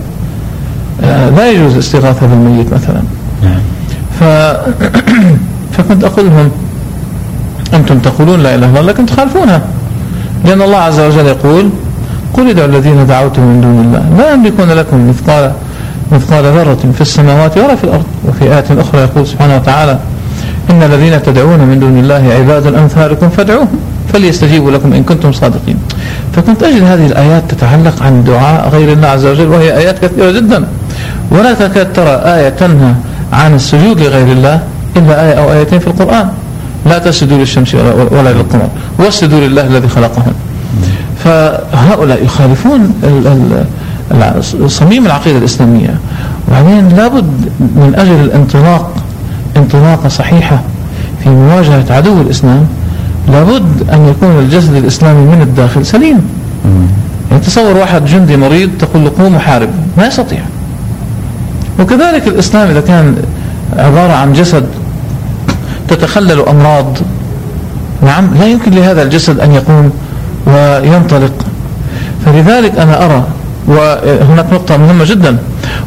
آه، 1.03 1.29
لا 1.29 1.51
يجوز 1.51 1.74
الاستغاثة 1.74 2.27
بالميت 2.27 2.74
مثلا. 2.74 3.01
نعم. 3.43 3.59
ف... 4.19 4.24
فكنت 5.77 6.03
أقول 6.03 6.25
لهم 6.25 6.50
أنتم 7.74 8.00
تقولون 8.00 8.39
لا 8.39 8.55
إله 8.55 8.65
إلا 8.69 8.79
الله 8.79 8.81
لكن 8.91 9.05
تخالفونها. 9.05 9.62
لأن 10.45 10.62
الله 10.62 10.77
عز 10.77 11.00
وجل 11.00 11.25
يقول 11.25 11.69
قل 12.33 12.50
ادعوا 12.50 12.67
الذين 12.67 13.07
دعوتم 13.07 13.41
من 13.41 13.62
دون 13.62 13.86
الله 13.86 14.03
لا 14.24 14.33
يملكون 14.33 14.71
لكم 14.71 15.09
مثقال 15.09 15.51
مثقال 16.12 16.44
ذرة 16.44 16.92
في 16.94 17.01
السماوات 17.01 17.58
ولا 17.58 17.75
في 17.75 17.84
الأرض 17.84 18.04
وفي 18.28 18.44
آية 18.44 18.66
أخرى 18.70 19.01
يقول 19.01 19.28
سبحانه 19.28 19.56
وتعالى 19.56 20.00
إن 20.70 20.84
الذين 20.84 21.24
تدعون 21.24 21.60
من 21.60 21.80
دون 21.80 22.00
الله 22.00 22.34
عباد 22.39 22.68
أمثالكم 22.68 23.30
فادعوهم 23.30 23.80
فليستجيبوا 24.13 24.72
لكم 24.72 24.94
إن 24.94 25.04
كنتم 25.04 25.32
صادقين. 25.32 25.78
فكنت 26.36 26.63
أجد 26.63 26.84
هذه 26.84 27.06
الآيات 27.06 27.44
تتعلق 27.50 28.04
عن 28.04 28.24
دعاء 28.24 28.70
غير 28.70 28.94
الله 28.94 29.08
عز 29.08 29.25
وجل 29.25 29.48
وهي 29.48 29.78
آيات 29.78 30.06
كثيرة 30.06 30.32
جدا. 30.32 30.68
ولا 31.32 31.54
تكاد 31.54 31.94
ترى 31.94 32.10
آية 32.10 32.50
تنهى 32.50 32.94
عن 33.34 33.56
السجود 33.56 34.00
لغير 34.01 34.32
الله 34.32 34.60
إلا 34.98 35.25
آية 35.25 35.34
أو 35.34 35.51
آيتين 35.51 35.80
في 35.80 35.88
القرآن. 35.88 36.30
لا 36.86 36.98
تسجدوا 36.98 37.38
للشمس 37.38 37.75
ولا, 37.75 38.30
للقمر 38.30 38.70
واسجدوا 39.00 39.39
لله 39.39 39.62
الذي 39.62 39.88
خلقهم 39.88 40.34
فهؤلاء 41.24 42.24
يخالفون 42.25 42.94
ال- 43.04 43.28
ال- 43.28 43.66
صميم 44.68 45.06
العقيدة 45.06 45.38
الإسلامية. 45.38 46.00
وبعدين 46.48 46.89
لابد 46.89 47.51
من 47.60 47.94
أجل 47.96 48.24
الانطلاق 48.24 48.96
انطلاقة 49.58 50.10
صحيحة 50.10 50.62
في 51.24 51.30
مواجهة 51.30 51.86
عدو 51.89 52.22
الإسلام 52.22 52.68
لابد 53.32 53.89
أن 53.94 54.08
يكون 54.08 54.39
الجسد 54.39 54.75
الإسلامي 54.75 55.36
من 55.36 55.42
الداخل 55.42 55.86
سليم. 55.86 56.22
يعني 57.32 57.44
تصور 57.44 57.78
واحد 57.78 58.06
جندي 58.06 58.38
مريض 58.38 58.70
تقول 58.80 59.04
له 59.04 59.12
قوم 59.20 59.36
وحارب 59.36 59.70
ما 59.98 60.08
يستطيع. 60.08 60.39
وكذلك 61.80 62.28
الإسلام 62.28 62.70
إذا 62.70 62.82
كان 62.82 63.16
عبارة 63.78 64.13
عن 64.13 64.34
جسد 64.34 64.66
تتخلل 65.88 66.39
أمراض 66.50 66.98
نعم 68.04 68.30
لا 68.39 68.46
يمكن 68.46 68.72
لهذا 68.72 69.04
الجسد 69.04 69.39
أن 69.39 69.54
يقوم 69.54 69.92
وينطلق. 70.48 71.46
فلذلك 72.25 72.80
أنا 72.80 73.06
أرى 73.06 73.24
وهناك 73.70 74.46
نقطة 74.54 74.78
مهمة 74.78 75.06
جدا 75.06 75.38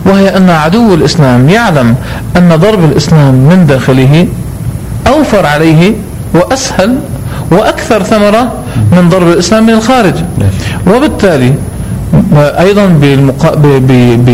وهي 0.06 0.36
أن 0.36 0.50
عدو 0.50 0.94
الإسلام 0.94 1.48
يعلم 1.48 1.94
أن 2.36 2.56
ضرب 2.56 2.84
الإسلام 2.84 3.34
من 3.34 3.66
داخله 3.68 4.26
أوفر 5.06 5.46
عليه 5.46 5.92
وأسهل 6.34 6.96
وأكثر 7.50 8.02
ثمرة 8.02 8.52
من 8.92 9.08
ضرب 9.08 9.28
الإسلام 9.28 9.66
من 9.66 9.72
الخارج. 9.72 10.14
وبالتالي 10.86 11.54
أيضا 12.36 12.86
بالمقا... 12.86 13.54
ب... 13.54 13.62
ب... 13.66 13.92
ب... 14.26 14.30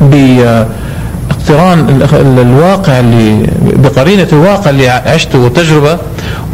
باقتران 0.00 1.78
ال- 1.88 2.02
ال- 2.14 2.38
الواقع 2.40 3.00
اللي 3.00 3.46
بقرينة 3.62 4.26
الواقع 4.32 4.70
اللي 4.70 4.88
عشته 4.88 5.38
وتجربة 5.38 5.98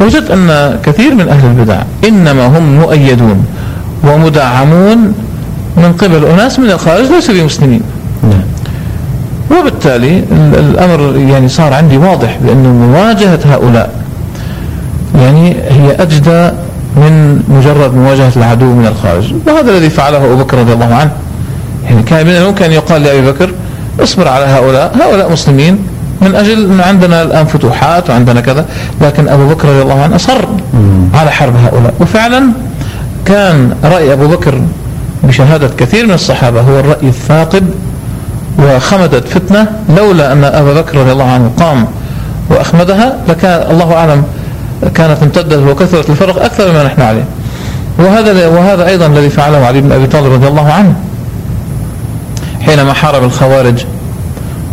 وجدت 0.01 0.31
أن 0.31 0.79
كثير 0.85 1.15
من 1.15 1.29
أهل 1.29 1.45
البدع 1.47 1.77
إنما 2.07 2.47
هم 2.57 2.79
مؤيدون 2.79 3.45
ومدعمون 4.03 5.13
من 5.77 5.93
قبل 5.93 6.25
أناس 6.25 6.59
من 6.59 6.71
الخارج 6.71 7.05
ليسوا 7.05 7.33
بمسلمين 7.35 7.81
نعم. 8.23 8.41
وبالتالي 9.59 10.17
ال- 10.19 10.59
الأمر 10.59 11.17
يعني 11.17 11.47
صار 11.49 11.73
عندي 11.73 11.97
واضح 11.97 12.37
بأن 12.41 12.63
مواجهة 12.91 13.39
هؤلاء 13.45 13.89
يعني 15.21 15.55
هي 15.69 15.91
أجدى 15.99 16.49
من 16.97 17.43
مجرد 17.49 17.95
مواجهة 17.95 18.31
العدو 18.35 18.65
من 18.65 18.85
الخارج. 18.85 19.33
وهذا 19.47 19.71
الذي 19.71 19.89
فعله 19.89 20.17
أبو 20.25 20.35
بكر 20.35 20.57
رضي 20.57 20.73
الله 20.73 20.95
عنه. 20.95 21.11
يعني 21.85 22.03
كان 22.03 22.25
من 22.25 22.31
الممكن 22.31 22.65
أن 22.65 22.71
يقال 22.71 23.03
لأبي 23.03 23.31
بكر 23.31 23.51
اصبر 23.99 24.27
على 24.27 24.45
هؤلاء 24.45 24.97
هؤلاء 25.01 25.31
مسلمين 25.31 25.79
من 26.21 26.35
أجل 26.35 26.71
أن 26.71 26.81
عندنا 26.81 27.21
الآن 27.21 27.45
فتوحات 27.45 28.09
وعندنا 28.09 28.41
كذا. 28.41 28.65
لكن 29.01 29.27
أبو 29.27 29.47
بكر 29.47 29.67
رضي 29.69 29.81
الله 29.81 30.01
عنه 30.01 30.15
أصر 30.15 30.45
على 31.13 31.31
حرب 31.31 31.53
هؤلاء. 31.55 31.93
وفعلا 31.99 32.43
كان 33.25 33.75
رأي 33.83 34.13
أبو 34.13 34.27
بكر 34.27 34.61
بشهادة 35.23 35.69
كثير 35.77 36.05
من 36.05 36.13
الصحابة 36.13 36.61
هو 36.61 36.79
الرأي 36.79 37.07
الثاقب 37.07 37.63
وخمدت 38.59 39.27
فتنة 39.27 39.67
لولا 39.97 40.31
أن 40.31 40.43
أبا 40.43 40.73
بكر 40.81 40.97
رضي 40.97 41.11
الله 41.11 41.31
عنه 41.31 41.51
قام 41.59 41.87
وأخمدها 42.49 43.17
لكان 43.29 43.71
الله 43.71 43.93
أعلم 43.93 44.23
كانت 44.95 45.23
امتدت 45.23 45.67
وكثرت 45.69 46.09
الفرق 46.09 46.43
أكثر 46.43 46.71
مما 46.71 46.83
نحن 46.83 47.01
عليه. 47.01 47.23
وهذا 47.99 48.47
وهذا 48.47 48.87
أيضا 48.87 49.05
الذي 49.05 49.29
فعله 49.29 49.65
علي 49.65 49.81
بن 49.81 49.91
أبي 49.91 50.07
طالب 50.07 50.33
رضي 50.33 50.47
الله 50.47 50.71
عنه. 50.73 50.95
حينما 52.61 52.93
حارب 52.93 53.23
الخوارج 53.23 53.83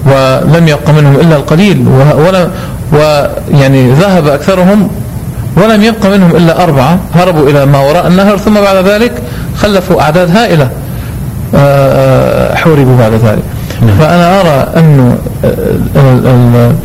ولم 0.07 0.69
يبق 0.69 0.91
منهم 0.91 1.15
إلا 1.17 1.37
القليل 1.37 1.89
و- 1.89 2.27
ولا 2.27 2.49
ويعني 2.93 3.93
ذهب 3.93 4.27
أكثرهم 4.29 4.89
ولم 5.57 5.83
يبق 5.85 6.07
منهم 6.07 6.37
إلا 6.37 6.63
أربعة 6.65 6.99
هربوا 7.15 7.49
إلى 7.51 7.67
ما 7.67 7.79
وراء 7.79 8.07
النهر 8.07 8.37
ثم 8.37 8.55
بعد 8.55 8.77
ذلك 8.87 9.13
خلفوا 9.63 10.03
أعداد 10.03 10.37
هائلة. 10.37 10.71
آه، 11.55 12.53
آه، 12.53 12.55
حوربوا 12.55 12.97
بعد 12.99 13.13
ذلك. 13.13 13.43
فأنا 13.99 14.41
أرى 14.41 14.69
أن 14.77 15.17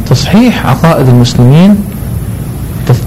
تصحيح 0.10 0.68
عقائد 0.68 1.08
المسلمين 1.08 1.76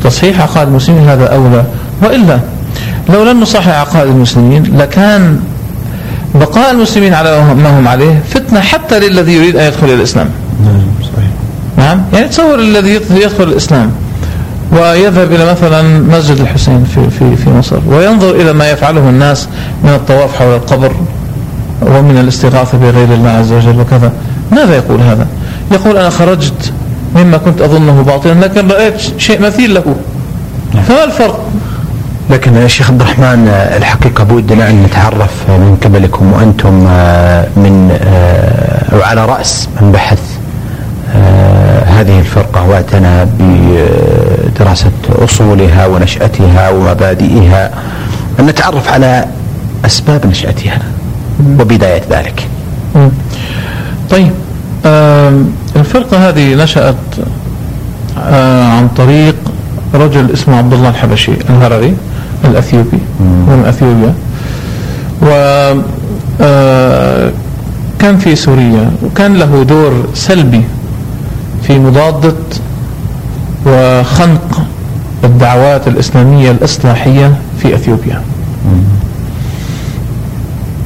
تصحيح 0.05 0.41
عقائد 0.41 0.69
المسلمين 0.69 1.09
هذا 1.09 1.27
أولى. 1.27 1.65
وإلا 2.03 2.41
لو 3.09 3.25
لم 3.25 3.41
نصحح 3.41 3.69
عقائد 3.69 4.11
المسلمين 4.11 4.79
لكان 4.79 5.41
بقاء 6.35 6.71
المسلمين 6.71 7.15
على 7.15 7.55
ما 7.55 7.79
هم 7.79 7.89
عليه 7.89 8.23
فتنة 8.31 8.61
حتى 8.61 8.99
للذي 8.99 9.33
يريد 9.33 9.57
أن 9.57 9.67
يدخل 9.67 9.87
الإسلام. 9.87 10.29
نعم 10.65 10.81
صحيح. 11.03 11.31
نعم؟ 11.77 12.03
يعني 12.13 12.29
تصور 12.29 12.59
الذي 12.59 12.95
يدخل 13.11 13.45
الإسلام. 13.45 13.91
ويذهب 14.73 15.33
إلى 15.33 15.51
مثلا 15.51 15.83
مسجد 15.83 16.41
الحسين 16.41 16.85
في, 16.85 17.11
في, 17.11 17.37
في 17.37 17.51
مصر 17.51 17.79
وينظر 17.87 18.31
إلى 18.31 18.53
ما 18.53 18.71
يفعله 18.71 19.09
الناس 19.09 19.49
من 19.85 19.91
الطواف 19.91 20.39
حول 20.39 20.55
القبر 20.55 20.93
ومن 21.83 22.19
الاستغاثة 22.19 22.79
بغير 22.79 23.15
الله 23.15 23.31
عز 23.31 23.53
وجل 23.53 23.81
وكذا. 23.81 24.13
ماذا 24.53 24.77
يقول 24.77 25.01
هذا؟ 25.01 25.27
يقول 25.73 25.97
أنا 25.97 26.11
خرجت 26.11 26.73
مما 27.17 27.37
كنت 27.37 27.61
أظنه 27.61 28.03
باطلا 28.03 28.33
لكن 28.33 28.69
رأيت 28.69 28.95
شيء 29.19 29.43
مثيل 29.43 29.75
له. 29.75 29.97
فما 30.89 31.05
الفرق؟ 31.05 31.49
لكن 32.31 32.57
يا 32.57 32.69
شيخ 32.69 32.91
عبد 32.91 33.01
الرحمن 33.01 33.49
آه، 33.49 33.77
الحقيقة 33.77 34.25
بودنا 34.25 34.71
أن 34.71 34.83
نتعرف 34.83 35.51
من 35.51 35.77
قبلكم 35.85 36.33
وأنتم 36.33 36.87
آه، 36.91 37.47
من 37.57 37.99
آه، 38.03 38.95
أو 38.95 39.03
على 39.03 39.25
رأس 39.27 39.69
من 39.81 39.93
بحث 39.93 40.19
آه، 40.19 40.38
هذه 41.99 42.19
الفرقة 42.19 42.69
واعتنى 42.69 43.27
بدراسة 43.39 44.91
أصولها 45.09 45.87
ونشأتها 45.87 46.71
ومبادئها 46.71 47.71
أن 48.41 48.47
نتعرف 48.47 48.93
على 48.93 49.25
أسباب 49.87 50.27
نشأتها 50.27 50.79
وبداية 51.61 52.03
ذلك. 52.11 52.47
طيب 54.11 54.31
الفرقة 55.77 56.29
هذه 56.29 56.55
نشأت 56.55 56.95
عن 58.73 58.89
طريق 58.97 59.35
رجل 59.95 60.31
اسمه 60.33 60.57
عبد 60.57 60.73
الله 60.73 60.89
الحبشي 60.89 61.33
الهروي 61.51 61.93
الأثيوبي 62.45 62.99
من 63.21 63.65
أثيوبيا. 63.69 64.15
و 65.23 65.29
كان 67.99 68.19
في 68.19 68.37
سوريا 68.37 68.91
وكان 69.03 69.37
له 69.37 69.63
دور 69.63 70.07
سلبي 70.15 70.63
في 71.63 71.79
مضادة 71.79 72.35
وخنق 73.67 74.63
الدعوات 75.25 75.89
الإسلامية 75.89 76.51
الإصلاحية 76.51 77.35
في 77.63 77.75
أثيوبيا. 77.75 78.23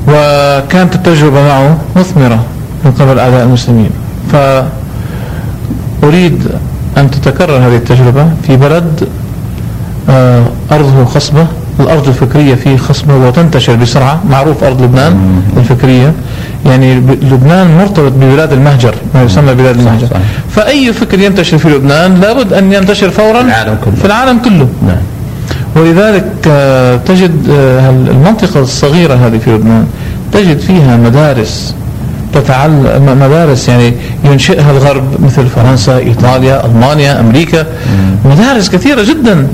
وكانت 0.09 0.95
التجربة 0.95 1.43
معه 1.43 1.79
مثمرة 1.97 2.45
من 2.85 2.91
قبل 2.93 3.19
أعداء 3.19 3.45
المسلمين. 3.45 3.91
فأريد 6.03 6.49
أن 6.99 7.11
تتكرر 7.11 7.57
هذه 7.57 7.77
التجربة 7.77 8.27
في 8.47 8.57
بلد 8.57 9.09
آه، 10.11 10.45
أرضه 10.73 11.05
خصبة 11.05 11.47
الأرض 11.81 12.09
الفكرية 12.09 12.55
فيه 12.55 12.77
خصبة 12.77 13.17
وتنتشر 13.17 13.75
بسرعة 13.75 14.21
معروف 14.31 14.65
أرض 14.65 14.83
لبنان 14.83 15.43
الفكرية. 15.57 16.13
يعني 16.67 16.95
لبنان 16.95 17.79
مرتبط 17.79 18.13
ببلاد 18.13 18.53
المهجر 18.53 18.95
ما 19.15 19.23
يسمى 19.23 19.55
بلاد 19.55 19.79
المهجر. 19.79 20.07
صحيح. 20.07 20.23
فأي 20.51 20.93
فكر 20.93 21.21
ينتشر 21.21 21.59
في 21.59 21.69
لبنان 21.69 22.21
لابد 22.21 22.53
أن 22.53 22.73
ينتشر 22.73 23.11
فورا 23.11 23.43
في 23.43 23.49
العالم 23.49 23.79
كله, 23.85 23.95
في 23.95 24.05
العالم 24.05 24.39
كله. 24.39 24.69
نعم. 24.87 24.97
ولذلك 25.77 26.27
آه، 26.47 26.97
تجد 26.97 27.51
آه، 27.51 27.91
المنطقة 27.91 28.61
الصغيرة 28.61 29.15
هذه 29.15 29.39
في 29.39 29.51
لبنان 29.51 29.87
تجد 30.33 30.59
فيها 30.59 30.97
مدارس 30.97 31.75
تتعلم 32.35 33.19
مدارس 33.21 33.69
يعني 33.69 33.95
ينشئها 34.25 34.71
الغرب 34.71 35.25
مثل 35.25 35.47
فرنسا 35.47 35.99
إيطاليا 35.99 36.67
ألمانيا 36.67 37.21
أمريكا. 37.21 37.67
مدارس 38.25 38.69
كثيرة 38.69 39.03
جدا. 39.03 39.49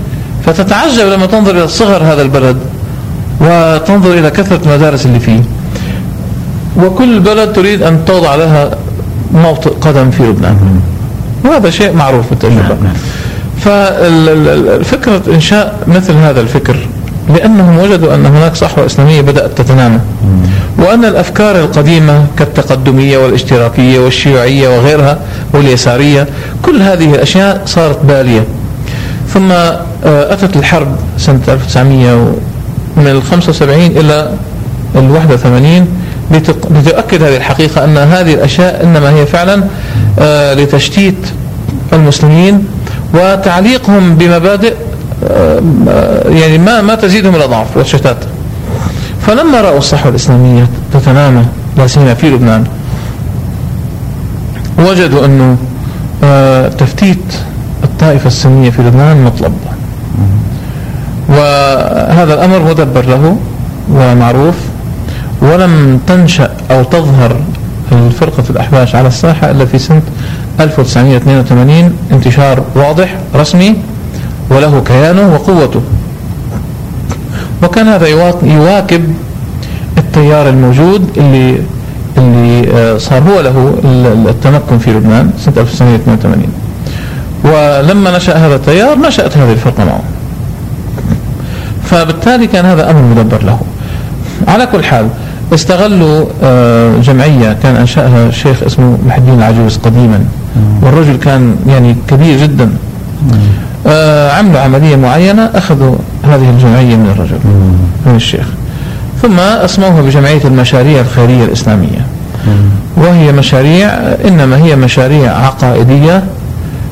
فتتعجب 0.46 1.06
لما 1.06 1.26
تنظر 1.26 1.50
إلى 1.50 1.68
صغر 1.68 2.02
هذا 2.02 2.22
البلد 2.22 2.56
وتنظر 3.40 4.18
إلى 4.18 4.30
كثرة 4.30 4.60
المدارس 4.66 5.06
اللي 5.06 5.20
فيه. 5.20 5.40
وكل 6.76 7.20
بلد 7.20 7.52
تريد 7.52 7.82
أن 7.82 8.04
توضع 8.04 8.34
لها 8.34 8.70
موطئ 9.34 9.70
قدم 9.80 10.10
في 10.10 10.22
لبنان. 10.22 10.80
وهذا 11.44 11.70
شيء 11.70 11.92
معروف 11.92 12.30
بالتجربه 12.30 12.68
نعم، 12.68 12.84
نعم. 12.84 12.94
ففكره 13.60 15.22
إنشاء 15.34 15.78
مثل 15.86 16.14
هذا 16.14 16.40
الفكر 16.40 16.76
لأنهم 17.34 17.78
وجدوا 17.78 18.14
أن 18.14 18.26
هناك 18.26 18.54
صحوة 18.54 18.86
إسلامية 18.86 19.20
بدأت 19.20 19.58
تتنامى. 19.58 20.00
وأن 20.78 21.04
الأفكار 21.04 21.56
القديمة 21.56 22.26
كالتقدمية 22.38 23.18
والاشتراكية 23.18 23.98
والشيوعية 23.98 24.68
وغيرها 24.68 25.18
واليسارية 25.52 26.26
كل 26.62 26.82
هذه 26.82 27.14
الأشياء 27.14 27.62
صارت 27.66 28.04
بالية. 28.04 28.44
ثم 29.34 29.52
آه، 29.52 29.74
أتت 30.04 30.56
الحرب 30.56 30.96
سنة 31.18 31.40
1900 31.48 32.32
من 32.96 33.06
ال 33.06 33.22
75 33.22 33.86
إلى 33.86 34.32
ال 34.96 35.10
81 35.10 35.88
لتؤكد 36.30 37.22
هذه 37.22 37.36
الحقيقة 37.36 37.84
أن 37.84 37.96
هذه 37.96 38.34
الأشياء 38.34 38.84
إنما 38.84 39.10
هي 39.10 39.26
فعلا 39.26 39.64
آه، 40.18 40.54
لتشتيت 40.54 41.26
المسلمين 41.92 42.66
وتعليقهم 43.14 44.14
بمبادئ 44.14 44.74
يعني 46.28 46.58
ما 46.58 46.80
ما 46.80 46.94
تزيدهم 46.94 47.34
الا 47.34 47.46
ضعف 47.46 47.76
والشتات. 47.76 48.16
فلما 49.26 49.60
رأوا 49.60 49.78
الصحوة 49.78 50.10
الإسلامية 50.10 50.66
تتنامى 50.92 51.44
لا 51.76 51.86
سيما 51.86 52.14
في 52.14 52.30
لبنان 52.30 52.64
وجدوا 54.78 55.24
أنه 55.24 55.56
آه، 56.24 56.68
تفتيت 56.68 57.24
الطائفة 57.84 58.26
السنية 58.26 58.70
في 58.70 58.82
لبنان 58.82 59.24
مطلب. 59.24 59.54
وهذا 61.28 62.34
الأمر 62.34 62.58
مدبر 62.58 63.04
له 63.04 63.36
ومعروف. 63.92 64.54
ولم 65.42 66.00
تنشأ 66.06 66.50
أو 66.70 66.82
تظهر 66.82 67.36
الفرقة 67.92 68.44
الأحباش 68.50 68.94
على 68.94 69.08
الساحة 69.08 69.50
إلا 69.50 69.64
في 69.64 69.78
سنة 69.78 70.02
1982 70.60 71.96
انتشار 72.12 72.62
واضح 72.74 73.16
رسمي 73.34 73.76
وله 74.50 74.82
كيانه 74.86 75.34
وقوته. 75.34 75.80
وكان 77.62 77.88
هذا 77.88 78.06
يواكب 78.42 79.14
التيار 79.98 80.48
الموجود 80.48 81.08
اللي 81.16 81.58
اللي 82.18 82.70
آه، 82.74 82.98
صار 82.98 83.22
هو 83.22 83.40
له 83.40 83.78
التمكن 84.28 84.78
في 84.78 84.90
لبنان 84.90 85.30
سنة 85.38 85.54
1982 85.56 86.52
ولما 87.44 88.16
نشأ 88.16 88.36
هذا 88.36 88.54
التيار 88.54 88.98
نشأت 88.98 89.36
هذه 89.36 89.52
الفرقة 89.52 89.84
معه. 89.84 90.02
فبالتالي 91.84 92.46
كان 92.46 92.64
هذا 92.64 92.90
أمر 92.90 93.02
مدبر 93.02 93.42
له. 93.42 93.60
على 94.48 94.66
كل 94.66 94.84
حال 94.84 95.08
استغلوا 95.54 96.26
آه، 96.42 96.98
جمعية 97.00 97.56
كان 97.62 97.76
أنشأها 97.76 98.28
الشيخ 98.28 98.62
اسمه 98.62 98.98
محي 99.06 99.18
الدين 99.18 99.34
العجوز 99.34 99.76
قديما. 99.76 100.24
والرجل 100.82 101.16
كان 101.16 101.56
يعني 101.66 101.96
كبير 102.08 102.38
جدا. 102.42 102.70
آه، 103.86 104.32
عملوا 104.32 104.60
عملية 104.60 104.96
معينة 104.96 105.50
أخذوا 105.54 105.96
هذه 106.24 106.50
الجمعية 106.50 106.96
من 106.96 107.10
الرجل 107.10 107.38
من 108.06 108.16
الشيخ. 108.16 108.46
ثم 109.22 109.38
أسموها 109.40 110.02
بجمعية 110.02 110.44
المشاريع 110.44 111.00
الخيرية 111.00 111.44
الإسلامية. 111.44 112.06
وهي 112.96 113.32
مشاريع 113.32 113.88
إنما 114.28 114.56
هي 114.56 114.76
مشاريع 114.76 115.32
عقائدية 115.32 116.24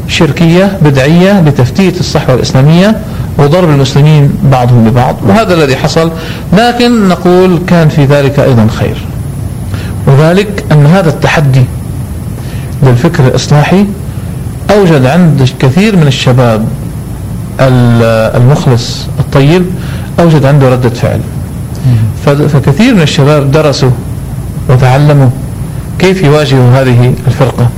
شركية 0.09 0.79
بدعية 0.83 1.40
لتفتيت 1.40 2.01
الصحوة 2.01 2.35
الإسلامية 2.35 2.97
وضرب 3.38 3.70
المسلمين 3.70 4.33
بعضهم 4.53 4.90
ببعض 4.90 5.16
وهذا 5.29 5.55
الذي 5.55 5.77
حصل 5.77 6.12
لكن 6.53 7.09
نقول 7.09 7.59
كان 7.66 7.88
في 7.88 8.05
ذلك 8.05 8.40
أيضا 8.40 8.66
خير. 8.79 8.96
وذلك 10.07 10.64
أن 10.72 10.87
هذا 10.87 11.09
التحدي 11.09 11.64
للفكر 12.83 13.27
الإصلاحي 13.27 13.87
أوجد 14.70 15.07
عند 15.07 15.49
كثير 15.59 15.96
من 15.96 16.07
الشباب 16.07 16.68
المخلص 17.61 19.07
الطيب 19.18 19.64
أوجد 20.20 20.44
عنده 20.44 20.68
ردة 20.68 20.90
فعل. 20.90 21.20
فكثير 22.49 22.94
من 22.94 23.03
الشباب 23.03 23.51
درسوا 23.51 23.90
وتعلموا 24.68 25.29
كيف 25.99 26.22
يواجهوا 26.22 26.70
هذه 26.70 27.14
الفرقة. 27.27 27.68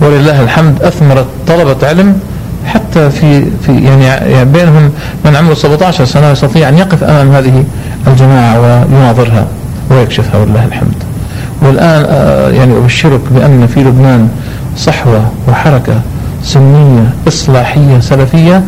ولله 0.00 0.42
الحمد 0.42 0.82
أثمرت 0.82 1.26
طلبة 1.48 1.88
علم 1.88 2.20
حتى 2.66 3.10
في 3.10 3.44
في 3.66 3.72
يعني, 3.72 4.04
يعني 4.04 4.44
بينهم 4.44 4.90
من 5.24 5.36
عمره 5.36 5.54
17 5.54 6.04
سنة 6.04 6.30
يستطيع 6.30 6.68
أن 6.68 6.78
يقف 6.78 7.04
أمام 7.04 7.30
هذه 7.30 7.64
الجماعة 8.06 8.60
ويناظرها 8.60 9.46
ويكشفها 9.90 10.40
ولله 10.40 10.64
الحمد. 10.64 10.94
والآن 11.62 12.04
آه، 12.08 12.50
يعني 12.50 12.76
أبشرك 12.76 13.20
بأن 13.30 13.66
في 13.66 13.80
لبنان 13.80 14.28
صحوة 14.76 15.30
وحركة 15.48 16.00
سنية 16.42 17.10
إصلاحية 17.28 18.00
سلفية 18.00 18.62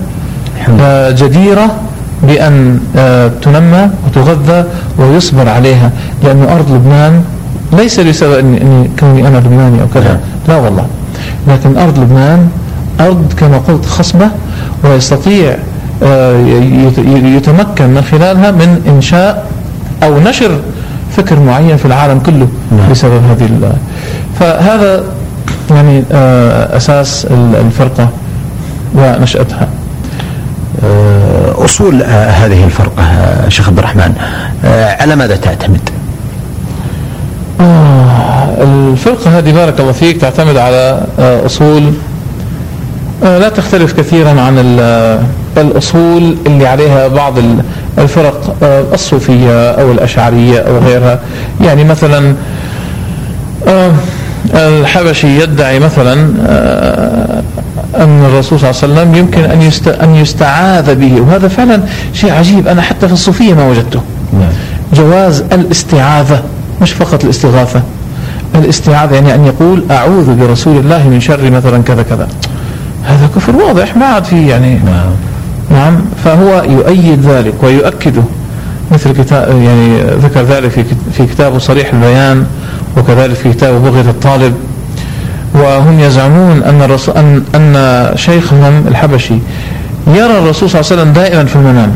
آه، 0.80 1.10
جديرة 1.10 1.70
بأن 2.22 2.80
آه، 2.96 3.30
تنمى 3.42 3.90
وتغذى 4.06 4.64
ويصبر 4.98 5.48
عليها 5.48 5.90
لأن 6.24 6.42
أرض 6.42 6.72
لبنان 6.72 7.24
ليس 7.72 8.00
لسبب 8.00 8.38
أني 8.38 8.90
كوني 9.00 9.28
أنا 9.28 9.38
لبناني 9.38 9.82
أو 9.82 9.86
كذا. 9.94 10.04
نعم. 10.04 10.18
لا 10.48 10.56
والله. 10.56 10.86
لكن 11.48 11.78
أرض 11.78 11.98
لبنان 11.98 12.48
أرض 13.00 13.32
كما 13.36 13.58
قلت 13.58 13.86
خصبة 13.86 14.28
ويستطيع 14.84 15.56
آه، 16.02 16.38
يتمكن 17.36 17.88
من 17.88 18.02
خلالها 18.10 18.50
من 18.50 18.82
إنشاء 18.88 19.46
أو 20.02 20.20
نشر 20.20 20.60
فكر 21.16 21.40
معين 21.40 21.76
في 21.76 21.84
العالم 21.84 22.18
كله 22.18 22.48
نعم. 22.72 22.90
بسبب 22.90 23.22
هذه 23.30 23.72
فهذا 24.40 25.04
يعني 25.70 26.04
أساس 26.76 27.26
الفرقة 27.30 28.08
ونشأتها 28.94 29.68
آه، 30.84 31.64
أصول 31.64 32.02
آه، 32.02 32.30
هذه 32.30 32.64
الفرقة 32.64 33.02
آه، 33.02 33.48
شيخ 33.48 33.68
عبد 33.68 33.78
الرحمن 33.78 34.14
على 35.00 35.16
ماذا 35.16 35.36
تعتمد؟ 35.36 35.90
الفرقة 38.60 39.38
هذه 39.38 39.52
بارك 39.52 39.80
الله 39.80 39.92
فيك 39.92 40.16
تعتمد 40.16 40.56
على 40.56 41.06
أصول 41.18 41.92
لا 43.24 43.48
تختلف 43.48 43.92
كثيرا 43.92 44.40
عن 44.40 44.58
الأصول 45.56 46.36
اللي 46.46 46.66
عليها 46.66 47.08
بعض 47.08 47.34
الفرق 47.98 48.56
الصوفية 48.92 49.70
أو 49.70 49.92
الأشعرية 49.92 50.58
أو 50.58 50.78
غيرها. 50.78 51.20
يعني 51.60 51.84
مثلا 51.84 52.34
الحبشي 54.54 55.40
يدعي 55.40 55.78
مثلا 55.78 56.12
أن 57.96 58.24
الرسول 58.24 58.60
صلى 58.60 58.70
الله 58.70 58.82
عليه 58.82 58.92
وسلم 58.92 59.14
يمكن 59.14 59.44
أن 59.44 59.70
أن 60.02 60.14
يستعاذ 60.14 60.94
به. 60.94 61.20
وهذا 61.20 61.48
فعلا 61.48 61.80
شيء 62.12 62.32
عجيب. 62.32 62.68
أنا 62.68 62.82
حتى 62.82 63.06
في 63.06 63.12
الصوفية 63.12 63.54
ما 63.54 63.68
وجدته. 63.68 64.00
نعم. 64.32 64.52
جواز 64.94 65.44
الاستعاذة 65.52 66.42
مش 66.82 66.92
فقط 66.92 67.24
الاستغاثة. 67.24 67.82
الاستعاذة 68.54 69.14
يعني 69.14 69.34
أن 69.34 69.46
يقول 69.46 69.84
أعوذ 69.90 70.34
برسول 70.34 70.76
الله 70.76 71.08
من 71.08 71.20
شر 71.20 71.50
مثلا 71.50 71.82
كذا 71.82 72.02
كذا. 72.02 72.28
هذا 73.04 73.28
كفر 73.36 73.56
واضح 73.56 73.96
ما 73.96 74.06
عاد 74.06 74.24
فيه 74.24 74.50
يعني 74.50 74.74
نعم 74.74 75.10
نعم 75.70 75.96
فهو 76.24 76.62
يؤيد 76.68 77.26
ذلك 77.26 77.54
ويؤكده 77.62 78.22
مثل 78.92 79.12
كتاب 79.12 79.62
يعني 79.62 80.00
ذكر 80.02 80.42
ذلك 80.42 80.70
في 80.70 80.84
في 81.12 81.26
كتابه 81.26 81.58
صريح 81.58 81.92
البيان 81.92 82.46
وكذلك 82.96 83.34
في 83.34 83.52
كتابه 83.52 83.78
بغية 83.78 84.10
الطالب 84.10 84.54
وهم 85.54 86.00
يزعمون 86.00 86.62
أن 86.62 86.82
الرسول 86.82 87.14
أن 87.16 87.42
أن 87.54 88.16
شيخهم 88.16 88.84
الحبشي 88.88 89.34
يرى 90.06 90.38
الرسول 90.38 90.70
صلى 90.70 90.80
الله 90.80 90.92
عليه 90.92 91.02
وسلم 91.02 91.12
دائما 91.12 91.44
في 91.44 91.56
المنام 91.56 91.94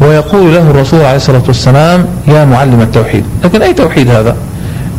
ويقول 0.00 0.54
له 0.54 0.70
الرسول 0.70 1.00
عليه 1.00 1.16
الصلاة 1.16 1.42
والسلام 1.46 2.06
يا 2.28 2.44
معلم 2.44 2.80
التوحيد. 2.80 3.24
لكن 3.44 3.62
أي 3.62 3.72
توحيد 3.72 4.10
هذا؟ 4.10 4.36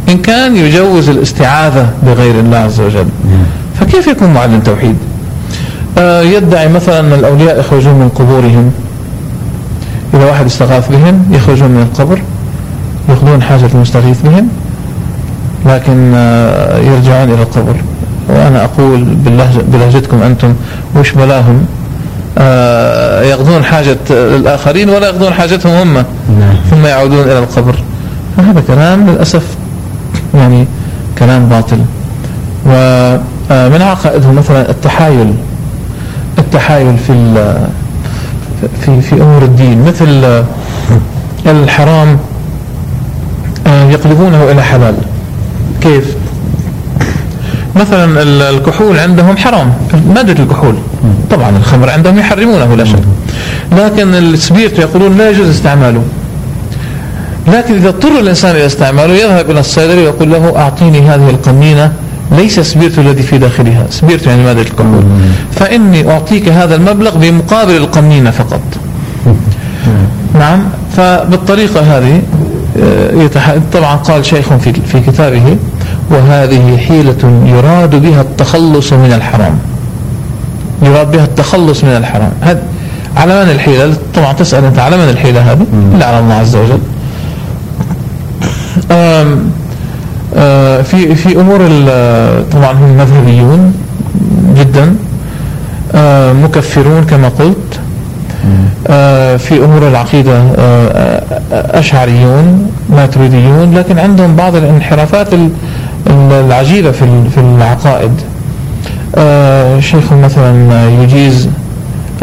إن 0.09 0.17
كان 0.17 0.55
يجوز 0.55 1.09
الاستعاذة 1.09 1.89
بغير 2.03 2.39
الله 2.39 2.57
عز 2.57 2.79
وجل 2.81 3.05
فكيف 3.79 4.07
يكون 4.07 4.33
معلم 4.33 4.59
توحيد؟ 4.59 4.95
يدعي 6.21 6.67
مثلا 6.67 6.99
أن 6.99 7.13
الأولياء 7.13 7.59
يخرجون 7.59 7.93
من 7.93 8.09
قبورهم. 8.09 8.71
إذا 10.13 10.25
واحد 10.25 10.45
استغاث 10.45 10.89
بهم 10.89 11.25
يخرجون 11.31 11.71
من 11.71 11.81
القبر 11.81 12.21
يقضون 13.09 13.41
حاجة 13.41 13.69
المستغيث 13.73 14.21
بهم 14.21 14.49
لكن 15.65 16.13
آه، 16.15 16.77
يرجعون 16.77 17.33
إلى 17.33 17.41
القبر. 17.41 17.75
وأنا 18.29 18.63
أقول 18.63 19.03
بلهجتكم 19.67 20.21
أنتم 20.21 20.53
وش 20.95 21.11
بلاهم؟ 21.11 21.65
آه، 22.37 23.21
يقضون 23.21 23.63
حاجة 23.63 23.97
الآخرين 24.09 24.89
ولا 24.89 25.07
يقضون 25.07 25.33
حاجتهم 25.33 25.73
هم؟ 25.73 25.93
نعم. 26.39 26.55
ثم 26.71 26.85
يعودون 26.85 27.23
إلى 27.23 27.39
القبر. 27.39 27.75
فهذا 28.37 28.63
كلام 28.67 29.09
للأسف 29.09 29.43
يعني 30.33 30.67
كلام 31.19 31.45
باطل. 31.45 31.77
ومن 32.65 33.81
عقائدهم 33.81 34.35
مثلا 34.35 34.69
التحايل. 34.69 35.33
التحايل 36.37 36.97
في 36.97 37.33
في 38.81 39.01
في 39.01 39.21
أمور 39.21 39.43
الدين 39.43 39.85
مثل 39.85 40.43
الحرام 41.45 42.17
آه، 43.67 43.89
يقلبونه 43.89 44.51
إلى 44.51 44.63
حلال. 44.63 44.95
كيف؟ 45.81 46.15
مثلا 47.75 48.21
الكحول 48.49 48.99
عندهم 48.99 49.37
حرام 49.37 49.73
مادة 50.15 50.43
الكحول. 50.43 50.75
طبعا 51.31 51.57
الخمر 51.57 51.89
عندهم 51.89 52.19
يحرمونه 52.19 52.75
لا 52.75 52.85
شك. 52.85 53.03
لكن 53.71 54.15
السبيرت 54.15 54.79
يقولون 54.79 55.17
لا 55.17 55.29
يجوز 55.29 55.49
استعماله. 55.49 56.03
لكن 57.47 57.75
إذا 57.75 57.89
اضطر 57.89 58.19
الإنسان 58.19 58.55
إلى 58.55 58.65
استعماله 58.65 59.13
يذهب 59.13 59.51
إلى 59.51 59.59
الصيدلي 59.59 60.01
ويقول 60.01 60.31
له 60.31 60.53
أعطيني 60.57 61.01
هذه 61.01 61.29
القنينة 61.29 61.93
ليس 62.31 62.59
سبيرت 62.59 62.99
الذي 62.99 63.23
في 63.23 63.37
داخلها. 63.37 63.85
سبيرت 63.89 64.27
يعني 64.27 64.43
مادة 64.43 64.61
الكحول 64.61 65.03
فإني 65.51 66.11
أعطيك 66.11 66.49
هذا 66.49 66.75
المبلغ 66.75 67.17
بمقابل 67.17 67.75
القنينة 67.75 68.31
فقط. 68.31 68.61
نعم. 70.39 70.63
فبالطريقة 70.97 71.97
هذه 71.97 72.21
آه، 72.83 73.61
طبعا 73.73 73.95
قال 73.95 74.25
شيخ 74.25 74.53
في 74.53 74.73
في 74.73 74.99
كتابه 74.99 75.57
وهذه 76.09 76.77
حيلة 76.77 77.41
يراد 77.45 77.95
بها 78.01 78.21
التخلص 78.21 78.93
من 78.93 79.13
الحرام. 79.13 79.59
يراد 80.81 81.11
بها 81.11 81.23
التخلص 81.23 81.83
من 81.83 81.89
الحرام. 81.89 82.31
هذا 82.41 82.63
على 83.17 83.45
من 83.45 83.51
الحيلة؟ 83.51 83.93
طبعا 84.15 84.33
تسأل 84.33 84.65
أنت 84.65 84.79
على 84.79 84.97
من 84.97 85.09
الحيلة 85.09 85.51
هذه؟ 85.51 85.65
إلا 85.95 86.05
على 86.05 86.19
الله 86.19 86.33
عز 86.33 86.55
وجل. 86.55 86.79
في 90.83 91.15
في 91.15 91.35
أمور 91.41 91.59
طبعا 92.51 92.71
هم 92.71 92.97
مذهبيون 92.97 93.73
جدا 94.57 94.95
مكفرون 96.43 97.03
كما 97.03 97.27
قلت. 97.27 97.79
في 99.39 99.63
أمور 99.65 99.87
العقيدة 99.87 100.41
أشعريون 101.51 102.71
ماتريديون 102.89 103.73
لكن 103.77 103.99
عندهم 103.99 104.35
بعض 104.35 104.55
الانحرافات 104.55 105.27
العجيبة 106.31 106.91
في 106.91 107.05
في 107.35 107.39
العقائد. 107.39 108.11
شيخ 109.81 110.13
مثلا 110.13 110.89
يجيز 111.03 111.49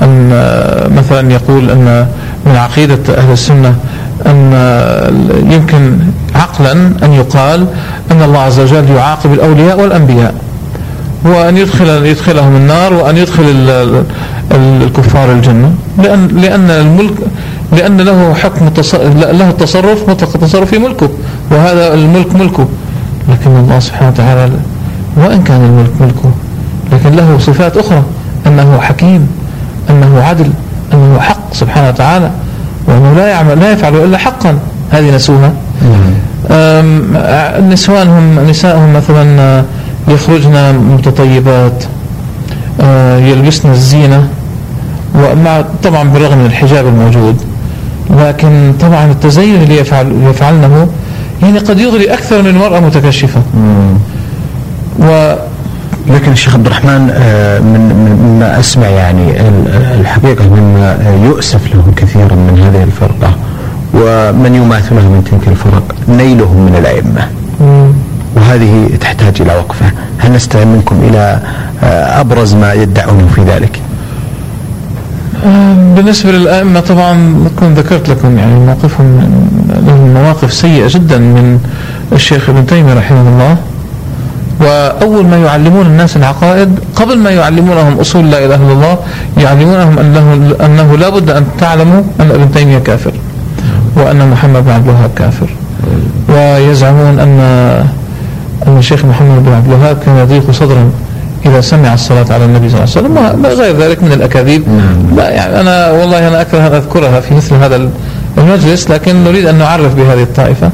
أن 0.02 0.28
مثلا 0.96 1.32
يقول 1.32 1.70
أن 1.70 2.06
من 2.46 2.56
عقيدة 2.56 2.98
أهل 3.16 3.32
السنة 3.32 3.74
أن 4.26 4.52
يمكن 5.52 5.98
عقلا 6.35 6.72
أن 7.02 7.12
يقال 7.12 7.66
أن 8.11 8.22
الله 8.22 8.38
عز 8.38 8.61
وجل 8.61 8.90
يعاقب 8.90 9.33
الأولياء 9.33 9.81
والأنبياء. 9.81 10.35
وأن 11.24 11.57
يدخل 11.57 12.07
يدخلهم 12.07 12.57
النار 12.57 12.92
وأن 12.92 13.16
يدخل 13.16 13.44
الكفار 14.52 15.33
الجنة. 15.33 15.74
لأن 15.98 16.28
لأن 16.28 16.70
الملك 16.70 17.14
لأن 17.72 18.00
له 18.00 18.35
حكم 18.35 18.70
له 19.16 19.48
التصرف 19.48 20.09
مطلق 20.09 20.31
التصرف 20.35 20.70
في 20.70 20.78
ملكه. 20.78 21.09
وهذا 21.50 21.94
الملك 21.94 22.35
ملكه. 22.35 22.68
لكن 23.28 23.50
الله 23.50 23.78
سبحانه 23.81 24.09
وتعالى 24.09 24.52
وإن 25.16 25.42
كان 25.42 25.64
الملك 25.64 25.92
ملكه 26.00 26.31
لكن 26.92 27.16
له 27.16 27.38
صفات 27.38 27.76
أخرى. 27.76 28.02
أنه 28.46 28.78
حكيم 28.81 29.28
أنه 29.90 30.22
عدل 30.22 30.50
أنه 30.94 31.20
حق 31.20 31.54
سبحانه 31.54 31.88
وتعالى. 31.88 32.31
وأنه 32.88 33.14
لا 33.16 33.29
يعمل 33.29 33.61
لا 33.61 33.72
يفعل 33.72 33.94
إلا 33.94 34.18
حقا. 34.18 34.59
هذه 34.90 35.14
نسوها. 35.14 35.53
نسوانهم 37.61 38.48
نسائهم 38.51 38.92
مثلا 38.92 39.40
آه، 39.40 39.64
يخرجن 40.09 40.74
متطيبات 40.74 41.85
آه، 42.81 43.18
يلبسن 43.18 43.70
الزينة 43.70 44.29
ومع 45.14 45.64
طبعا 45.83 46.09
بالرغم 46.09 46.38
من 46.38 46.46
الحجاب 46.46 46.87
الموجود 46.87 47.37
لكن 48.11 48.72
طبعا 48.81 49.05
التزين 49.11 49.62
اللي 49.62 49.77
يفعل 49.79 50.12
يفعلنه 50.31 50.88
يعني 51.42 51.59
قد 51.59 51.81
يغري 51.81 52.12
أكثر 52.12 52.42
من 52.42 52.59
مرأة 52.59 52.81
متكشفة. 52.81 53.40
و 55.01 55.35
لكن 56.08 56.32
الشيخ 56.32 56.54
عبد 56.54 56.66
الرحمن 56.66 57.10
آه، 57.12 57.58
من 57.58 57.80
مما 58.20 58.60
أسمع 58.60 58.86
يعني 58.86 59.40
الحقيقة 60.00 60.48
مما 60.48 60.98
يؤسف 61.24 61.74
له 61.74 61.92
كثيرا 61.96 62.34
من 62.34 62.60
هذه 62.64 62.82
الفرقة 62.82 63.36
ومن 63.94 64.54
يماثله 64.54 65.00
من 65.00 65.24
تلك 65.30 65.48
الفرق 65.48 65.94
نيلهم 66.08 66.66
من 66.66 66.76
الأئمة. 66.78 67.28
وهذه 68.36 68.88
تحتاج 69.00 69.42
إلى 69.42 69.52
وقفة، 69.56 69.86
هل 70.18 70.32
نستمع 70.32 70.64
منكم 70.64 70.96
إلى 71.08 71.40
آه، 71.82 72.20
أبرز 72.20 72.54
ما 72.54 72.72
يدعونه 72.72 73.28
في 73.34 73.42
ذلك؟ 73.42 73.80
آه، 75.46 75.94
بالنسبة 75.96 76.32
للأئمة 76.32 76.80
طبعا 76.80 77.46
أكون 77.46 77.74
ذكرت 77.74 78.08
لكم 78.08 78.38
يعني 78.38 78.54
موقفهم 78.54 79.30
لهم 79.86 80.14
مواقف 80.14 80.52
سيئة 80.52 80.88
جدا 80.88 81.18
من 81.18 81.60
الشيخ 82.12 82.48
ابن 82.48 82.66
تيمية 82.66 82.94
رحمه 82.94 83.20
الله 83.20 83.56
وأول 84.60 85.26
ما 85.26 85.36
يعلمون 85.36 85.86
الناس 85.86 86.16
العقائد 86.16 86.78
قبل 86.96 87.18
ما 87.18 87.30
يعلمونهم 87.30 88.00
أصول 88.00 88.30
لا 88.30 88.38
إله 88.44 88.54
إلا 88.54 88.72
الله 88.72 88.98
يعلمونهم 89.38 89.98
أنه, 89.98 90.54
أنه 90.66 90.96
لا 90.96 91.08
بد 91.08 91.30
أن 91.30 91.44
تعلموا 91.60 92.02
أن 92.20 92.30
ابن 92.30 92.52
تيمية 92.52 92.78
كافر 92.78 93.12
وأن 93.96 94.30
محمد 94.30 94.64
بن 94.64 94.70
عبد 94.70 94.88
الوهاب 94.88 95.10
كافر. 95.16 95.48
ويزعمون 96.28 97.18
أن 97.18 97.40
أن 98.66 98.78
الشيخ 98.78 99.04
محمد 99.04 99.44
بن 99.44 99.52
عبد 99.52 99.66
الوهاب 99.66 99.98
كان 100.06 100.16
يضيق 100.16 100.50
صدرا 100.50 100.90
إذا 101.46 101.60
سمع 101.60 101.94
الصلاة 101.94 102.26
على 102.30 102.44
النبي 102.44 102.68
صلى 102.68 102.84
الله 102.84 102.96
عليه 102.96 103.30
وسلم 103.30 103.44
وغير 103.44 103.76
ذلك 103.76 104.02
من 104.02 104.12
الأكاذيب. 104.12 104.62
لا 105.16 105.30
يعني 105.30 105.60
أنا 105.60 105.90
والله 105.90 106.28
أنا 106.28 106.40
أكره 106.40 106.66
أن 106.66 106.74
أذكرها 106.74 107.20
في 107.20 107.34
مثل 107.34 107.54
هذا 107.54 107.88
المجلس 108.38 108.90
لكن 108.90 109.24
نريد 109.24 109.46
أن 109.46 109.54
نعرف 109.54 109.94
بهذه 109.94 110.22
الطائفة. 110.22 110.70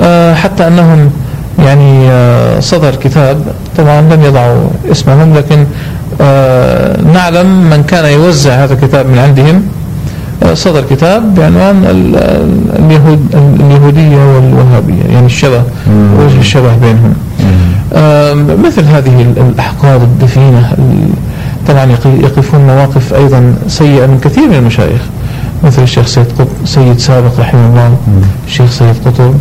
آه، 0.00 0.34
حتى 0.34 0.66
أنهم 0.66 1.10
يعني 1.58 2.10
آه، 2.10 2.60
صدر 2.60 2.94
كتاب 2.94 3.40
طبعا 3.78 4.00
لم 4.00 4.22
يضعوا 4.22 4.68
اسمهم 4.90 5.34
لكن 5.34 5.66
آه، 6.20 7.02
نعلم 7.02 7.70
من 7.70 7.82
كان 7.82 8.04
يوزع 8.04 8.64
هذا 8.64 8.74
الكتاب 8.74 9.06
من 9.06 9.18
عندهم. 9.18 9.62
آه، 10.42 10.54
صدر 10.54 10.84
كتاب 10.90 11.34
بعنوان 11.34 11.84
اليهود 12.78 13.26
اليهودية 13.60 14.34
والوهابية 14.34 15.02
يعني 15.12 15.26
الشبه 15.26 15.62
وجه 16.18 16.40
الشبه 16.40 16.76
بينهم. 16.76 17.14
مثل 18.64 18.84
هذه 18.84 19.22
الأحقاد 19.36 20.02
الدفينة 20.02 20.72
طبعا 21.68 21.84
يقفون 22.04 22.60
مواقف 22.60 23.14
أيضا 23.14 23.54
سيئة 23.68 24.06
من 24.06 24.20
كثير 24.24 24.48
من 24.48 24.54
المشايخ 24.54 25.00
مثل 25.64 25.82
الشيخ 25.82 26.06
سيد 26.06 26.26
قطب 26.38 26.48
سيد 26.64 26.98
سابق 26.98 27.40
رحمه 27.40 27.66
الله 27.68 27.96
الشيخ 28.46 28.70
سيد 28.70 28.94
قطب. 29.06 29.34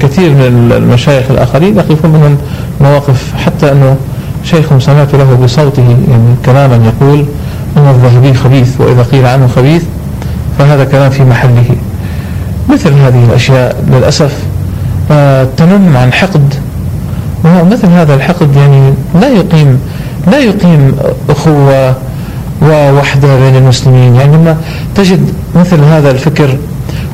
كثير 0.00 0.30
من 0.30 0.72
المشايخ 0.76 1.30
الآخرين 1.30 1.76
يقفون 1.76 2.10
منهم 2.10 2.38
مواقف 2.80 3.34
حتى 3.46 3.72
أنه 3.72 3.96
شيخ 4.44 4.78
سمعت 4.78 5.14
له 5.14 5.38
بصوته 5.42 5.96
يعني 6.08 6.34
كلاما 6.44 6.76
يقول 6.86 7.24
أن 7.76 7.88
الذهبي 7.88 8.34
خبيث 8.34 8.80
وإذا 8.80 9.02
قيل 9.02 9.26
عنه 9.26 9.46
خبيث 9.56 9.82
فهذا 10.58 10.84
كلام 10.84 11.10
في 11.10 11.24
محله. 11.24 11.64
مثل 12.68 12.92
هذه 12.92 13.24
الأشياء 13.24 13.84
للأسف 13.90 14.32
آه، 15.10 15.46
تنم 15.56 15.96
عن 15.96 16.12
حقد. 16.12 16.54
ومثل 17.44 17.86
هذا 17.86 18.14
الحقد 18.14 18.56
يعني 18.56 18.94
لا 19.20 19.28
يقيم 19.28 19.80
لا 20.30 20.38
يقيم 20.38 20.96
أخوة 21.30 21.94
ووحدة 22.62 23.36
بين 23.38 23.56
المسلمين. 23.56 24.14
يعني 24.14 24.36
لما 24.36 24.56
تجد 24.94 25.20
مثل 25.54 25.80
هذا 25.80 26.10
الفكر 26.10 26.56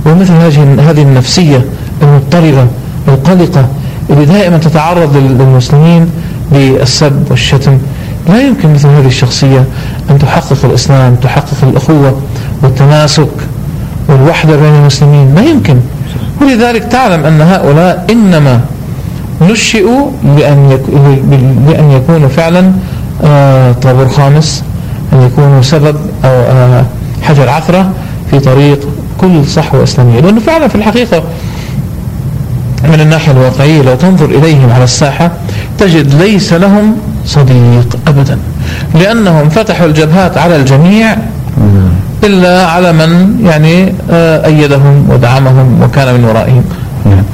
ومثل 0.07 0.33
هذه 0.33 0.91
هذه 0.91 1.03
النفسية 1.03 1.65
المضطربة 2.03 2.67
القلقة 3.09 3.69
اللي 4.11 4.25
دائما 4.25 4.59
تتعرض 4.59 5.17
للمسلمين 5.17 6.11
بالسب 6.53 7.27
والشتم. 7.31 7.79
لا 8.29 8.41
يمكن 8.43 8.75
مثل 8.75 8.89
هذه 8.89 9.07
الشخصية 9.07 9.65
أن 10.11 10.19
تحقق 10.19 10.65
الإسلام 10.65 11.15
تحقق 11.15 11.57
الأخوة 11.63 12.21
والتماسك 12.63 13.29
والوحدة 14.09 14.57
بين 14.57 14.75
المسلمين. 14.75 15.35
ما 15.35 15.43
يمكن. 15.43 15.77
ولذلك 16.43 16.85
تعلم 16.85 17.25
أن 17.25 17.41
هؤلاء 17.41 18.07
إنما 18.11 18.61
نشئوا 19.43 20.11
لأن, 20.37 20.79
لأن 21.69 21.91
يكونوا 21.91 22.29
فعلا 22.29 22.73
آه، 23.25 23.73
طابور 23.73 24.09
خامس 24.09 24.63
أن 25.13 25.23
يكونوا 25.23 25.63
سبب 25.63 25.97
أو 26.25 26.31
آه، 26.31 26.85
حجر 27.23 27.49
عثرة 27.49 27.91
في 28.31 28.41
طريق 28.41 28.79
كل 29.21 29.45
صحوة 29.47 29.83
إسلامية. 29.83 30.21
لأنه 30.21 30.41
فعلا 30.41 30.69
في 30.69 30.75
الحقيقة 30.75 31.23
من 32.89 33.01
الناحية 33.01 33.33
الواقعية 33.33 33.83
لو 33.83 33.95
تنظر 33.95 34.25
إليهم 34.25 34.73
على 34.73 34.85
الساحة 34.85 35.31
تجد 35.79 36.15
ليس 36.15 36.53
لهم 36.53 36.97
صديق 37.27 37.99
أبدا 38.07 38.39
لأنهم 38.95 39.49
فتحوا 39.49 39.87
الجبهات 39.87 40.39
على 40.39 40.57
الجميع 40.57 41.17
إلا 42.25 42.67
على 42.67 42.93
من 42.93 43.41
يعني 43.45 43.95
آه، 44.11 44.47
أيدهم 44.47 45.11
ودعمهم 45.11 45.83
وكان 45.83 46.15
من 46.15 46.25
ورائهم 46.25 46.65
نعم. 47.05 47.25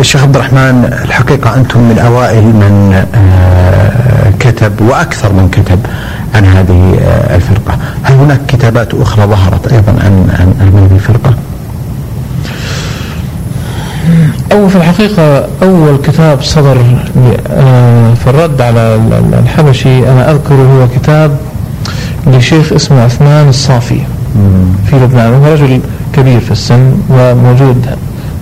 الشيخ 0.00 0.22
عبد 0.22 0.36
الرحمن 0.36 1.00
الحقيقة 1.04 1.54
أنتم 1.54 1.80
من 1.80 1.98
أوائل 1.98 2.44
من 2.44 3.04
آه، 3.14 4.30
كتب 4.40 4.80
وأكثر 4.80 5.32
من 5.32 5.48
كتب 5.48 5.78
عن 6.34 6.44
هذه 6.44 6.98
آه، 7.02 7.36
الفرقة 7.36 7.78
هل 8.02 8.14
هناك 8.14 8.40
كتابات 8.48 8.94
أخرى 8.94 9.26
ظهرت 9.26 9.72
أيضا 9.72 9.92
عن 9.92 10.28
عن 10.60 10.72
هذه 10.74 10.94
الفرقة؟ 10.94 11.34
أو 14.52 14.68
في 14.68 14.76
الحقيقة 14.76 15.48
أول 15.62 15.96
كتاب 16.04 16.42
صدر 16.42 16.76
آه، 17.50 18.14
في 18.14 18.30
الرد 18.30 18.60
على 18.60 19.00
الحبشي 19.42 20.10
أنا 20.10 20.30
أذكر 20.30 20.54
هو 20.54 20.88
كتاب 20.96 21.36
لشيخ 22.26 22.72
اسمه 22.72 23.02
عثمان 23.02 23.48
الصافي 23.48 24.00
في 24.90 24.96
لبنان. 24.96 25.32
وهو 25.32 25.52
رجل 25.52 25.80
كبير 26.12 26.40
في 26.40 26.50
السن 26.50 26.92
وموجود 27.10 27.86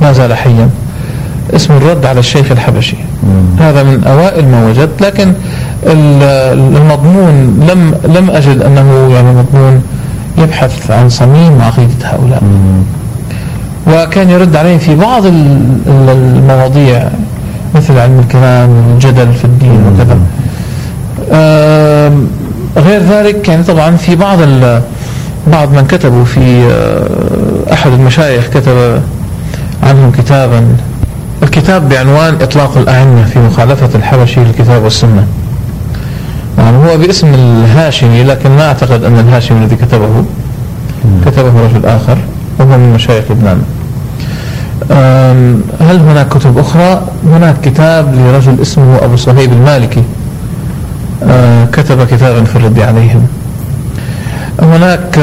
ما 0.03 0.12
زال 0.12 0.35
حيا. 0.35 0.71
اسمه 1.55 1.77
الرد 1.77 2.07
على 2.07 2.21
الشيخ 2.21 2.53
الحبشي. 2.53 2.97
هذا 3.59 3.83
من 3.83 4.05
أوائل 4.05 4.49
ما 4.49 4.66
وجدت 4.66 5.03
لكن 5.03 5.33
المضمون 5.87 7.66
لم 7.71 7.95
لم 8.05 8.31
أجد 8.31 8.62
أنه 8.62 9.11
يعني 9.14 9.29
مضمون 9.29 9.83
يبحث 10.38 10.90
عن 10.90 11.09
صميم 11.09 11.62
عقيدة 11.62 11.92
هؤلاء. 12.05 12.42
وكان 13.87 14.31
يرد 14.31 14.57
عليه 14.57 14.79
في 14.79 14.94
بعض 14.94 15.22
المواضيع 15.87 17.09
مثل 17.75 17.99
علم 17.99 18.18
الكلام 18.18 18.70
والجدل 18.70 19.33
في 19.33 19.44
الدين 19.44 19.81
وكذا. 19.87 20.18
غير 22.77 23.03
ذلك 23.03 23.49
يعني 23.49 23.62
طبعا 23.62 23.96
في 23.96 24.16
بعض 24.16 24.38
بعض 25.46 25.72
من 25.72 25.87
كتبوا 25.88 26.25
في 26.25 26.68
آه، 26.70 27.72
أحد 27.72 27.92
المشايخ 27.92 28.49
كتب 28.55 29.01
عنهم 29.83 30.12
كتابا. 30.12 30.66
الكتاب 31.42 31.88
بعنوان 31.88 32.35
إطلاق 32.40 32.79
الأئمة 32.79 33.25
في 33.25 33.38
مخالفة 33.38 33.88
الحبشي 33.94 34.40
للكتاب 34.40 34.83
والسنة. 34.83 35.27
يعني 36.59 36.77
هو 36.77 36.96
باسم 36.96 37.35
الهاشمي 37.35 38.22
لكن 38.25 38.51
ما 38.51 38.68
أعتقد 38.68 39.05
أن 39.05 39.18
الهاشمي 39.18 39.59
الذي 39.59 39.77
كتبه 39.77 40.25
كتبه 41.27 41.53
رجل 41.64 41.87
آخر 41.87 42.18
وهو 42.59 42.79
من 42.79 42.92
مشايخ 42.94 43.25
لبنان. 43.31 43.62
هل 45.81 46.01
هناك 46.01 46.29
كتب 46.29 46.59
أخرى؟ 46.59 47.03
هناك 47.27 47.55
كتاب 47.64 48.14
لرجل 48.14 48.61
اسمه 48.62 49.05
أبو 49.05 49.16
صهيب 49.16 49.53
المالكي. 49.53 50.03
أه، 51.22 51.64
كتب 51.64 52.07
كتابا 52.07 52.44
في 52.44 52.57
الرد 52.57 52.81
عليهم. 52.81 53.27
هناك 54.62 55.18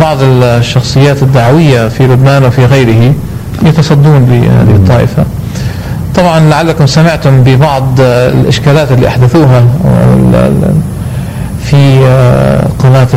بعض 0.00 0.16
الشخصيات 0.22 1.22
الدعوية 1.22 1.88
في 1.88 2.06
لبنان 2.06 2.44
وفي 2.44 2.64
غيره 2.64 3.14
يتصدون 3.62 4.24
بهذه 4.24 4.76
الطائفة. 4.76 5.24
طبعا 6.14 6.40
لعلكم 6.40 6.86
سمعتم 6.86 7.42
ببعض 7.44 8.00
الإشكالات 8.00 8.92
اللي 8.92 9.08
أحدثوها 9.08 9.62
في 11.64 12.00
أه، 12.06 12.66
قناة 12.78 13.08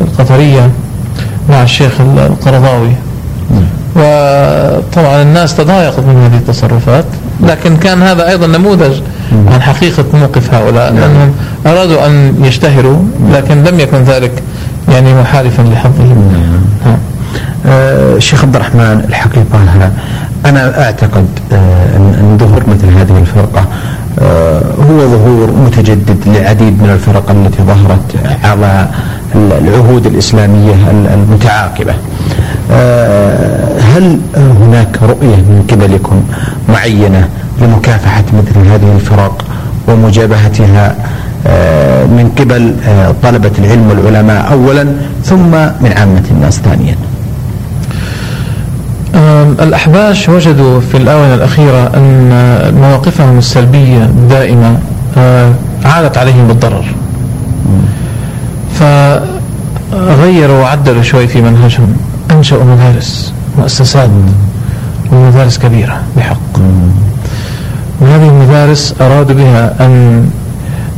القطرية 0.00 0.70
مع 1.50 1.62
الشيخ 1.62 1.92
القرضاوي. 2.00 2.92
وطبعا 3.96 5.22
الناس 5.22 5.56
تضايقت 5.56 5.98
من 5.98 6.22
هذه 6.24 6.38
التصرفات 6.38 7.04
لكن 7.40 7.76
كان 7.76 8.02
هذا 8.02 8.28
أيضا 8.28 8.46
نموذج 8.46 9.00
عن 9.52 9.62
حقيقة 9.62 10.04
موقف 10.14 10.54
هؤلاء 10.54 10.92
نعم. 10.92 11.00
لأنهم 11.00 11.32
أرادوا 11.66 12.06
أن 12.06 12.44
يشتهروا 12.44 12.98
لكن 13.32 13.64
لم 13.64 13.80
يكن 13.80 14.02
ذلك 14.02 14.42
يعني 14.88 15.14
محالفا 15.14 15.62
لحظهم 15.62 16.32
نعم. 16.84 16.96
آه 17.66 18.18
شيخ 18.18 18.44
عبد 18.44 18.56
الرحمن 18.56 19.04
الحقيقة 19.08 19.60
أنا 20.46 20.84
أعتقد 20.84 21.26
آه 21.52 21.96
أن 21.96 22.36
ظهور 22.40 22.62
مثل 22.68 22.86
هذه 22.86 23.18
الفرقة 23.20 23.64
آه 24.18 24.60
هو 24.90 24.98
ظهور 24.98 25.50
متجدد 25.50 26.18
لعديد 26.26 26.82
من 26.82 26.90
الفرق 26.90 27.30
التي 27.30 27.62
ظهرت 27.62 28.16
على 28.44 28.88
العهود 29.34 30.06
الإسلامية 30.06 30.74
المتعاقبة. 31.14 31.92
آه، 31.92 31.96
هل 33.80 34.18
هناك 34.36 34.98
رؤية 35.02 35.36
من 35.36 35.66
قبلكم 35.70 36.22
معينة 36.68 37.28
لمكافحة 37.60 38.24
مثل 38.32 38.68
هذه 38.68 38.94
الفرق 38.94 39.44
ومجابهتها 39.88 40.96
آه، 41.46 42.04
من 42.04 42.32
قبل 42.38 42.74
آه، 42.88 43.14
طلبة 43.22 43.50
العلم 43.58 43.88
والعلماء 43.90 44.52
أولا 44.52 44.86
ثم 45.24 45.50
من 45.80 45.92
عامة 45.96 46.22
الناس 46.30 46.60
ثانيا؟ 46.60 46.96
الأحباش 49.62 50.28
وجدوا 50.28 50.80
في 50.80 50.96
الآونة 50.96 51.34
الأخيرة 51.34 51.90
أن 51.96 52.30
مواقفهم 52.80 53.38
السلبية 53.38 54.10
دائما 54.30 54.78
عادت 55.84 56.18
عليهم 56.18 56.48
بالضرر. 56.48 56.84
فغيروا 59.90 60.60
وعدلوا 60.60 61.02
شوي 61.02 61.26
في 61.28 61.42
منهجهم. 61.42 61.96
أنشأوا 62.30 62.64
مدارس 62.64 63.32
مؤسسات 63.58 64.10
ومدارس 65.12 65.58
كبيرة 65.58 66.00
بحق. 66.16 66.36
وهذه 68.00 68.28
المدارس 68.28 68.94
أرادوا 69.00 69.34
بها 69.34 69.74
أن 69.80 70.30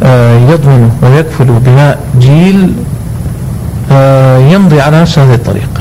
آه، 0.03 0.39
يضمنوا 0.39 0.89
ويكفلوا 1.03 1.59
بناء 1.59 1.99
جيل 2.21 2.73
آه، 3.93 4.39
يمضي 4.39 4.81
على 4.81 5.01
نفس 5.01 5.19
هذه 5.19 5.35
الطريقة. 5.35 5.81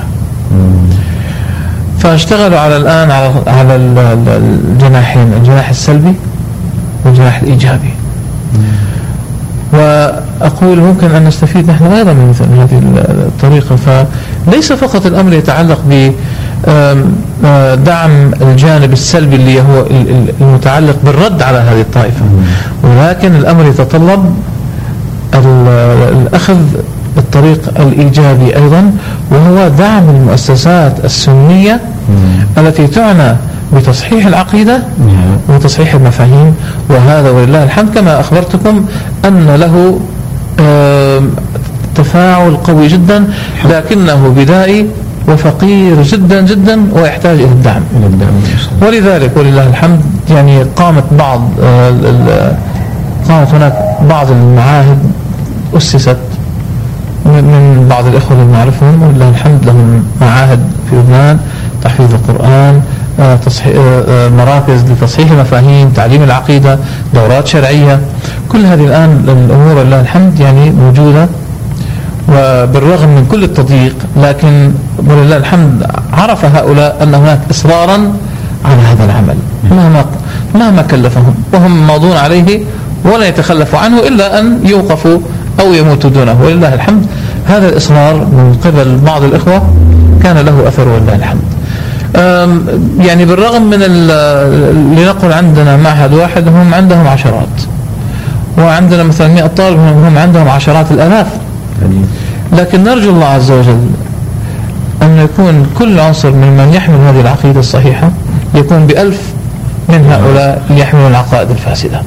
فاشتغلوا 1.99 2.60
على 2.60 2.77
الآن 2.77 3.12
على 3.12 3.31
على 3.47 3.75
الجناحين 3.75 5.33
الجناح 5.33 5.69
السلبي 5.69 6.13
والجناح 7.05 7.41
الإيجابي. 7.41 7.89
وأقول 9.73 10.79
ممكن 10.79 11.12
أن 11.12 11.25
نستفيد 11.25 11.69
نحن 11.69 11.86
أيضا 11.86 12.13
من 12.13 12.29
مثل 12.29 12.43
هذه 12.43 12.81
الطريقة. 13.27 14.05
فليس 14.47 14.73
فقط 14.73 15.05
الأمر 15.05 15.33
يتعلق 15.33 15.79
ب 15.89 16.12
دعم 17.86 18.31
الجانب 18.41 18.93
السلبي 18.93 19.36
اللي 19.36 19.62
هو 19.62 19.86
المتعلق 20.41 20.97
بالرد 21.05 21.41
على 21.41 21.57
هذه 21.57 21.81
الطائفة 21.81 22.25
ولكن 22.83 23.36
الأمر 23.36 23.65
يتطلب 23.65 24.36
الأخذ 26.12 26.57
بالطريق 27.15 27.79
الإيجابي 27.79 28.55
أيضا 28.55 28.91
وهو 29.31 29.67
دعم 29.67 30.10
المؤسسات 30.10 31.05
السنية 31.05 31.81
التي 32.57 32.88
تعنى 32.88 33.36
بتصحيح 33.73 34.25
العقيدة 34.25 34.79
وتصحيح 35.49 35.93
المفاهيم 35.93 36.55
وهذا 36.89 37.29
ولله 37.29 37.63
الحمد 37.63 37.93
كما 37.93 38.19
أخبرتكم 38.19 38.86
أن 39.25 39.55
له 39.55 39.99
تفاعل 41.97 42.55
قوي 42.55 42.88
جدا 42.88 43.27
لكنه 43.65 44.33
بدائي 44.38 44.88
وفقير 45.27 46.01
جدا 46.01 46.41
جدا 46.41 46.88
ويحتاج 46.93 47.39
إلى 47.39 47.51
الدعم. 47.51 47.81
ولذلك 48.81 49.38
ولله 49.38 49.67
الحمد 49.67 50.01
يعني 50.29 50.63
قامت 50.63 51.03
بعض 51.12 51.41
قامت 53.29 53.53
هناك 53.53 53.97
بعض 54.10 54.31
المعاهد 54.31 54.97
أسست 55.77 56.17
من 57.25 57.88
بعض 57.89 58.05
الإخوة 58.05 58.38
اللي 58.38 58.51
نعرفهم. 58.51 59.03
ولله 59.03 59.29
الحمد 59.29 59.65
لهم 59.65 60.03
معاهد 60.21 60.60
في 60.89 60.95
لبنان 60.95 61.39
تحفيظ 61.83 62.13
القرآن 62.13 62.81
آه، 63.19 63.39
آه، 63.65 64.03
آه، 64.10 64.29
مراكز 64.29 64.91
لتصحيح 64.91 65.31
المفاهيم 65.31 65.89
تعليم 65.89 66.23
العقيدة 66.23 66.79
دورات 67.13 67.47
شرعية. 67.47 67.99
كل 68.49 68.65
هذه 68.65 68.86
الآن 68.86 69.23
الأمور 69.27 69.83
لله 69.83 70.01
الحمد 70.01 70.39
يعني 70.39 70.69
موجودة. 70.69 71.27
وبالرغم 72.29 73.09
من 73.09 73.27
كل 73.31 73.43
التضييق 73.43 73.95
لكن 74.17 74.71
ولله 75.07 75.37
الحمد 75.37 75.85
عرف 76.13 76.45
هؤلاء 76.45 77.03
أن 77.03 77.15
هناك 77.15 77.39
إصرارا 77.51 78.13
على 78.65 78.81
هذا 78.81 79.05
العمل 79.05 79.35
مهما 79.71 80.05
مهما 80.55 80.81
كلفهم 80.81 81.35
وهم 81.53 81.87
ماضون 81.87 82.17
عليه 82.17 82.59
ولا 83.05 83.27
يتخلفوا 83.27 83.79
عنه 83.79 83.99
إلا 83.99 84.39
أن 84.39 84.59
يوقفوا 84.65 85.19
أو 85.59 85.73
يموتوا 85.73 86.09
دونه 86.09 86.41
ولله 86.43 86.73
الحمد. 86.73 87.05
هذا 87.47 87.69
الإصرار 87.69 88.13
من 88.15 88.57
قبل 88.63 88.97
بعض 88.97 89.23
الإخوة 89.23 89.61
كان 90.23 90.37
له 90.37 90.67
أثر 90.67 90.87
ولله 90.87 91.15
الحمد. 91.15 91.41
يعني 93.07 93.25
بالرغم 93.25 93.69
من 93.69 93.79
لنقل 94.97 95.33
عندنا 95.33 95.77
معهد 95.77 96.13
واحد 96.13 96.47
هم 96.47 96.73
عندهم 96.73 97.07
عشرات 97.07 97.61
وعندنا 98.57 99.03
مثلا 99.03 99.27
100 99.27 99.47
طالب 99.47 99.79
هم 99.79 100.05
هم 100.05 100.17
عندهم 100.17 100.49
عشرات 100.49 100.91
الآلاف. 100.91 101.27
لكن 102.53 102.83
نرجو 102.83 103.09
الله 103.09 103.25
عز 103.25 103.51
وجل 103.51 103.79
أن 105.01 105.17
يكون 105.17 105.65
كل 105.79 105.99
عنصر 105.99 106.31
ممن 106.31 106.71
يحمل 106.73 106.97
هذه 106.97 107.21
العقيدة 107.21 107.59
الصحيحة 107.59 108.09
يكون 108.55 108.87
بألف 108.87 109.21
من 109.89 110.05
هؤلاء 110.11 110.61
يحملون 110.69 111.07
العقائد 111.11 111.49
الفاسدة. 111.51 112.01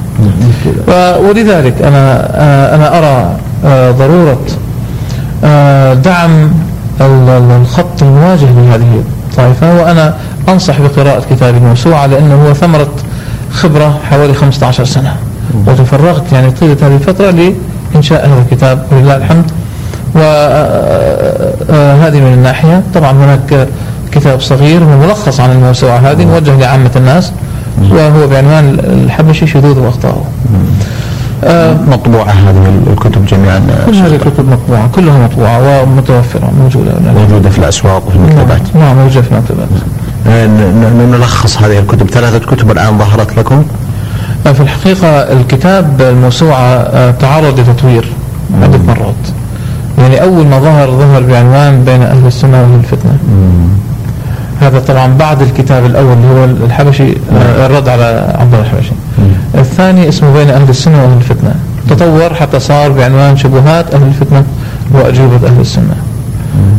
ولذلك 1.29 1.81
أنا 1.81 2.25
أنا 2.75 2.97
أرى 2.97 3.35
آه، 3.65 3.91
ضرورة 3.91 4.39
آه، 5.43 5.93
دعم 5.93 6.51
ال- 7.01 7.29
ال- 7.29 7.57
الخط 7.61 8.01
المواجه 8.03 8.45
لهذه 8.45 9.03
الطائفة 9.29 9.81
وأنا 9.81 10.13
أنصح 10.49 10.81
بقراءة 10.81 11.23
كتاب 11.29 11.55
الموسوعة 11.55 12.05
لأنه 12.05 12.35
هو 12.47 12.53
ثمرة 12.53 12.89
خبرة 13.51 13.99
حوالي 14.09 14.33
15 14.33 14.85
سنة. 14.85 15.15
وتفرغت 15.67 16.33
يعني 16.33 16.51
طيلة 16.51 16.77
هذه 16.81 16.95
الفترة 16.95 17.31
لإنشاء 17.93 18.25
هذا 18.27 18.41
الكتاب 18.51 18.85
ولله 18.91 19.15
الحمد. 19.17 19.51
وهذه 20.15 22.19
من 22.19 22.33
الناحية. 22.33 22.83
طبعا 22.93 23.11
هناك 23.11 23.67
كتاب 24.11 24.41
صغير 24.41 24.83
ملخص 24.83 25.39
عن 25.39 25.51
الموسوعة 25.51 25.97
هذه 25.97 26.25
موجه 26.25 26.59
لعامة 26.59 26.91
الناس 26.95 27.31
وهو 27.91 28.27
بعنوان 28.27 28.77
الحبشي 28.79 29.47
شذوذ 29.47 29.79
وأخطاؤه 29.79 30.23
آه، 31.43 31.77
مطبوعة 31.87 32.31
هذه 32.31 32.71
الكتب 32.93 33.25
جميعا. 33.25 33.61
كل 33.85 33.95
هذه 33.95 34.15
الكتب 34.15 34.49
مطبوعة 34.49 34.87
كلها 34.95 35.17
مطبوعة 35.17 35.81
ومتوفرة 35.81 36.51
موجودة 36.61 36.91
موجودة 37.15 37.49
في 37.49 37.59
الأسواق 37.59 38.07
وفي 38.07 38.15
المكتبات. 38.15 38.61
نعم 38.75 38.83
نعم، 38.83 38.95
موجودة 38.97 39.21
في 39.21 39.31
المكتبات. 39.31 39.67
آه، 40.27 40.47
نلخص 41.17 41.57
هذه 41.57 41.79
الكتب. 41.79 42.09
ثلاثة 42.09 42.39
كتب 42.39 42.71
الآن 42.71 42.97
ظهرت 42.97 43.37
لكم. 43.37 43.63
في 44.43 44.61
الحقيقة 44.61 45.07
الكتاب 45.07 46.01
الموسوعة 46.01 46.59
آه، 46.59 47.11
تعرض 47.11 47.59
لتطوير 47.59 48.07
عدة 48.63 48.77
مرات. 48.87 49.40
يعني 49.97 50.21
أول 50.23 50.47
ما 50.47 50.59
ظهر 50.59 50.91
ظهر 50.91 51.21
بعنوان 51.23 51.83
بين 51.83 52.01
أهل 52.01 52.27
السنة 52.27 52.61
وأهل 52.61 52.79
الفتنة. 52.79 53.17
هذا 54.61 54.79
طبعا 54.79 55.17
بعد 55.17 55.41
الكتاب 55.41 55.85
الأول 55.85 56.13
اللي 56.13 56.27
هو 56.27 56.45
الحبشي 56.65 57.13
الرد 57.65 57.89
على 57.89 58.35
عبد 58.39 58.53
الله 58.53 58.65
الحبشي. 58.65 58.91
الثاني 59.55 60.09
اسمه 60.09 60.33
بين 60.33 60.49
أهل 60.49 60.69
السنة 60.69 61.03
وأهل 61.03 61.17
الفتنة. 61.17 61.55
تطور 61.89 62.33
حتى 62.33 62.59
صار 62.59 62.91
بعنوان 62.91 63.37
شبهات 63.37 63.93
أهل 63.93 64.03
الفتنة 64.03 64.43
وأجوبة 64.91 65.47
أهل 65.47 65.59
السنة. 65.61 65.95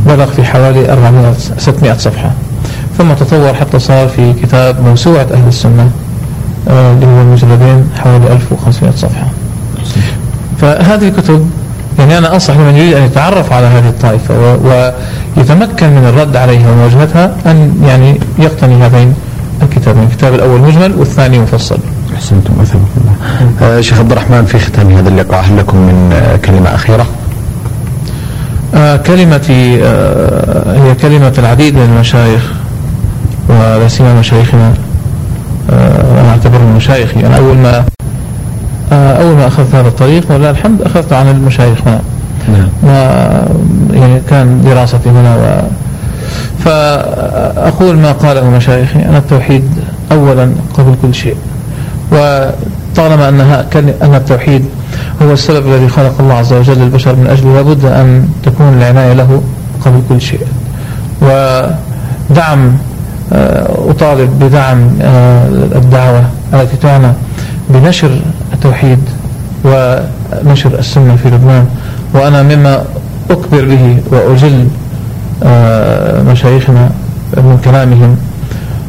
بلغ 0.06 0.26
في 0.26 0.44
حوالي 0.44 0.92
400 0.92 1.32
600 1.58 1.92
صفحة. 1.92 2.30
ثم 2.98 3.12
تطور 3.12 3.54
حتى 3.54 3.78
صار 3.78 4.08
في 4.08 4.32
كتاب 4.32 4.80
موسوعة 4.80 5.26
أهل 5.32 5.48
السنة 5.48 5.90
آه، 6.68 6.92
اللي 6.92 7.06
هو 7.06 7.24
مجلدين 7.24 7.84
حوالي 7.98 8.32
1500 8.32 8.92
صفحة. 8.96 9.26
فهذه 10.60 11.08
الكتب 11.08 11.50
يعني 12.02 12.18
أنا 12.18 12.34
أنصح 12.34 12.56
لمن 12.56 12.76
يريد 12.76 12.92
أن 12.94 13.02
يتعرف 13.02 13.52
على 13.52 13.66
هذه 13.66 13.88
الطائفة 13.88 14.34
ويتمكن 15.36 15.86
من 15.90 16.04
الرد 16.08 16.36
عليها 16.36 16.70
ومواجهتها 16.70 17.32
أن 17.46 17.82
يعني 17.86 18.20
يقتني 18.38 18.74
هذين 18.74 19.14
الكتابين 19.62 20.02
الكتاب 20.02 20.34
الأول 20.34 20.60
مجمل 20.60 20.94
والثاني 20.96 21.38
مفصل. 21.38 21.78
أحسنتم 22.14 22.52
أثابكم 22.60 22.86
الله. 22.96 23.12
آه، 23.62 23.80
شيخ 23.80 23.98
عبد 23.98 24.12
الرحمن 24.12 24.44
في 24.44 24.58
ختام 24.58 24.90
هذا 24.90 25.08
اللقاء 25.08 25.44
هل 25.44 25.58
لكم 25.58 25.76
من 25.76 26.10
آه، 26.12 26.36
كلمة 26.36 26.74
أخيرة؟ 26.74 27.06
آه 28.74 28.96
كلمتي 28.96 29.84
آه 29.84 30.84
هي 30.84 30.94
كلمة 30.94 31.32
العديد 31.38 31.74
من 31.74 31.82
المشايخ 31.82 32.42
ولا 33.48 33.88
سيما 33.88 34.14
مشايخنا. 34.14 34.72
آه 35.70 36.20
أنا 36.20 36.30
أعتبرهم 36.30 36.76
مشايخي. 36.76 37.26
أنا 37.26 37.36
أول 37.36 37.56
ما 37.56 37.84
أول 38.92 39.36
ما 39.36 39.46
أخذت 39.46 39.74
هذا 39.74 39.88
الطريق 39.88 40.32
ولله 40.32 40.50
الحمد 40.50 40.82
أخذت 40.82 41.12
عن 41.12 41.28
المشايخ 41.28 41.78
هنا 41.86 42.00
نعم 42.48 42.68
يعني 43.92 44.20
كان 44.30 44.62
دراستي 44.64 45.10
هنا 45.10 45.36
و 45.36 45.62
فأقول 46.64 47.96
ما 47.96 48.12
قاله 48.12 48.50
مشايخي. 48.50 48.98
أن 48.98 49.16
التوحيد 49.16 49.64
أولا 50.12 50.52
قبل 50.74 50.94
كل 51.02 51.14
شيء. 51.14 51.36
وطالما 52.12 53.28
أنها 53.28 53.62
كان 53.70 53.94
أن 54.02 54.14
التوحيد 54.14 54.64
هو 55.22 55.32
السبب 55.32 55.66
الذي 55.66 55.88
خلق 55.88 56.20
الله 56.20 56.34
عز 56.34 56.52
وجل 56.52 56.82
البشر 56.82 57.16
من 57.16 57.26
أجله 57.26 57.54
لابد 57.54 57.84
أن 57.84 58.28
تكون 58.42 58.74
العناية 58.78 59.12
له 59.12 59.42
قبل 59.84 60.02
كل 60.08 60.20
شيء. 60.20 60.46
ودعم 61.22 62.72
آه، 63.32 63.90
أطالب 63.90 64.38
بدعم 64.44 64.88
آه، 65.02 65.46
الدعوة 65.48 66.24
التي 66.54 66.76
تعنى 66.76 67.12
بنشر 67.70 68.20
التوحيد 68.52 68.98
ونشر 69.64 70.78
السنة 70.78 71.16
في 71.16 71.28
لبنان 71.28 71.66
وأنا 72.14 72.42
مما 72.42 72.84
أكبر 73.30 73.64
به 73.64 73.96
وأجل 74.10 74.68
آه، 75.44 76.22
مشايخنا 76.22 76.90
من 77.36 77.60
كلامهم 77.64 78.16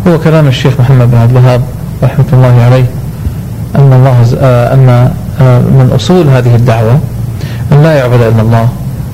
هو 0.08 0.20
كلام 0.20 0.48
الشيخ 0.48 0.74
محمد 0.80 1.12
بن 1.12 1.18
عبد 1.18 1.32
الوهاب 1.32 1.62
رحمة 2.04 2.26
الله 2.34 2.62
عليه 2.62 2.86
أن 3.76 3.94
الله 3.94 4.26
آه، 4.42 4.74
أن 4.74 4.90
آه، 5.42 5.60
من 5.60 5.92
أصول 5.96 6.28
هذه 6.28 6.56
الدعوة 6.56 7.00
أن 7.72 7.84
لا 7.84 7.94
يعبد 7.94 8.22
إلا 8.22 8.42
الله 8.42 8.70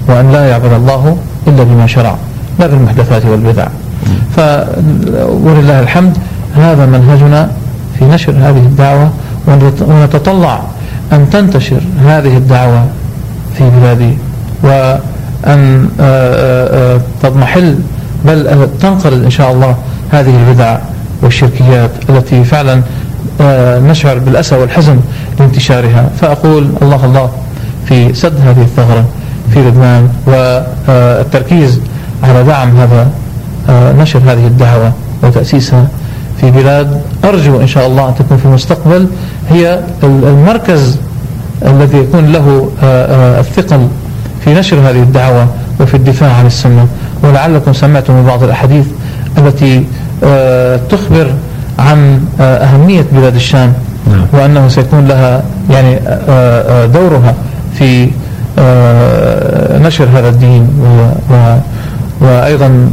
وأن 0.08 0.32
لا 0.32 0.50
يعبد 0.50 0.74
الله 0.74 1.18
إلا 1.48 1.64
بما 1.64 1.88
شرع 1.88 2.16
لا 2.60 2.68
بالمحدثات 2.68 3.26
والبدع. 3.26 3.68
ولله 5.44 5.80
الحمد 5.80 6.18
هذا 6.56 6.86
منهجنا 6.86 7.52
في 8.00 8.06
نشر 8.06 8.32
هذه 8.32 8.58
الدعوة 8.66 9.10
ونتطلع 9.82 10.62
أن 11.14 11.30
تنتشر 11.30 11.82
هذه 12.06 12.38
الدعوة 12.38 12.88
في 13.58 13.70
بلادي 13.70 14.18
وأن 14.64 15.90
آه، 16.00 16.02
آه، 16.02 16.96
آه، 16.96 17.02
تضمحل 17.24 17.80
بل 18.26 18.70
تنقرض 18.82 19.24
إن 19.24 19.30
شاء 19.30 19.52
الله 19.52 19.76
هذه 20.12 20.36
البدع 20.36 20.78
والشركيات 21.22 21.92
التي 22.10 22.44
فعلا 22.44 22.82
نشعر 23.82 24.18
بالأسى 24.20 24.56
والحزن 24.56 25.00
لانتشارها. 25.40 26.10
فأقول 26.22 26.70
الله 26.82 27.06
الله 27.06 27.30
في 27.86 28.14
سد 28.14 28.34
هذه 28.46 28.62
الثغرة 28.62 29.06
في 29.54 29.60
لبنان 29.60 30.10
والتركيز 30.28 31.82
على 32.24 32.44
دعم 32.44 32.78
هذا 32.78 33.12
نشر 33.98 34.20
هذه 34.20 34.48
الدعوة 34.48 34.94
وتأسيسها 35.24 35.88
في 36.42 36.52
بلاد 36.52 37.02
أرجو 37.30 37.62
إن 37.62 37.68
شاء 37.68 37.88
الله 37.88 38.10
أن 38.10 38.16
تكون 38.16 38.38
في 38.38 38.46
المستقبل 38.46 39.08
هي 39.50 39.80
المركز 40.04 40.98
الذي 41.66 41.98
يكون 41.98 42.32
له 42.32 42.72
آه، 42.84 43.06
آه، 43.06 43.40
الثقل 43.40 43.88
في 44.44 44.54
نشر 44.54 44.78
هذه 44.78 45.04
الدعوة 45.04 45.48
وفي 45.80 45.94
الدفاع 45.94 46.34
عن 46.34 46.46
السنة 46.46 46.88
ولعلكم 47.24 47.74
سمعتم 47.74 48.14
من 48.14 48.26
بعض 48.26 48.44
الأحاديث 48.44 48.86
التي 49.38 49.84
آه، 50.24 50.80
تخبر 50.90 51.34
عن 51.80 52.26
أهمية 52.40 53.06
بلاد 53.12 53.36
الشام 53.36 53.74
نعم. 54.08 54.26
وأنه 54.34 54.68
سيكون 54.68 55.08
لها 55.08 55.44
يعني 55.70 56.00
دورها 56.88 57.36
في 57.74 58.10
نشر 59.86 60.08
هذا 60.14 60.30
الدين 60.30 60.68
وأيضا 62.22 62.90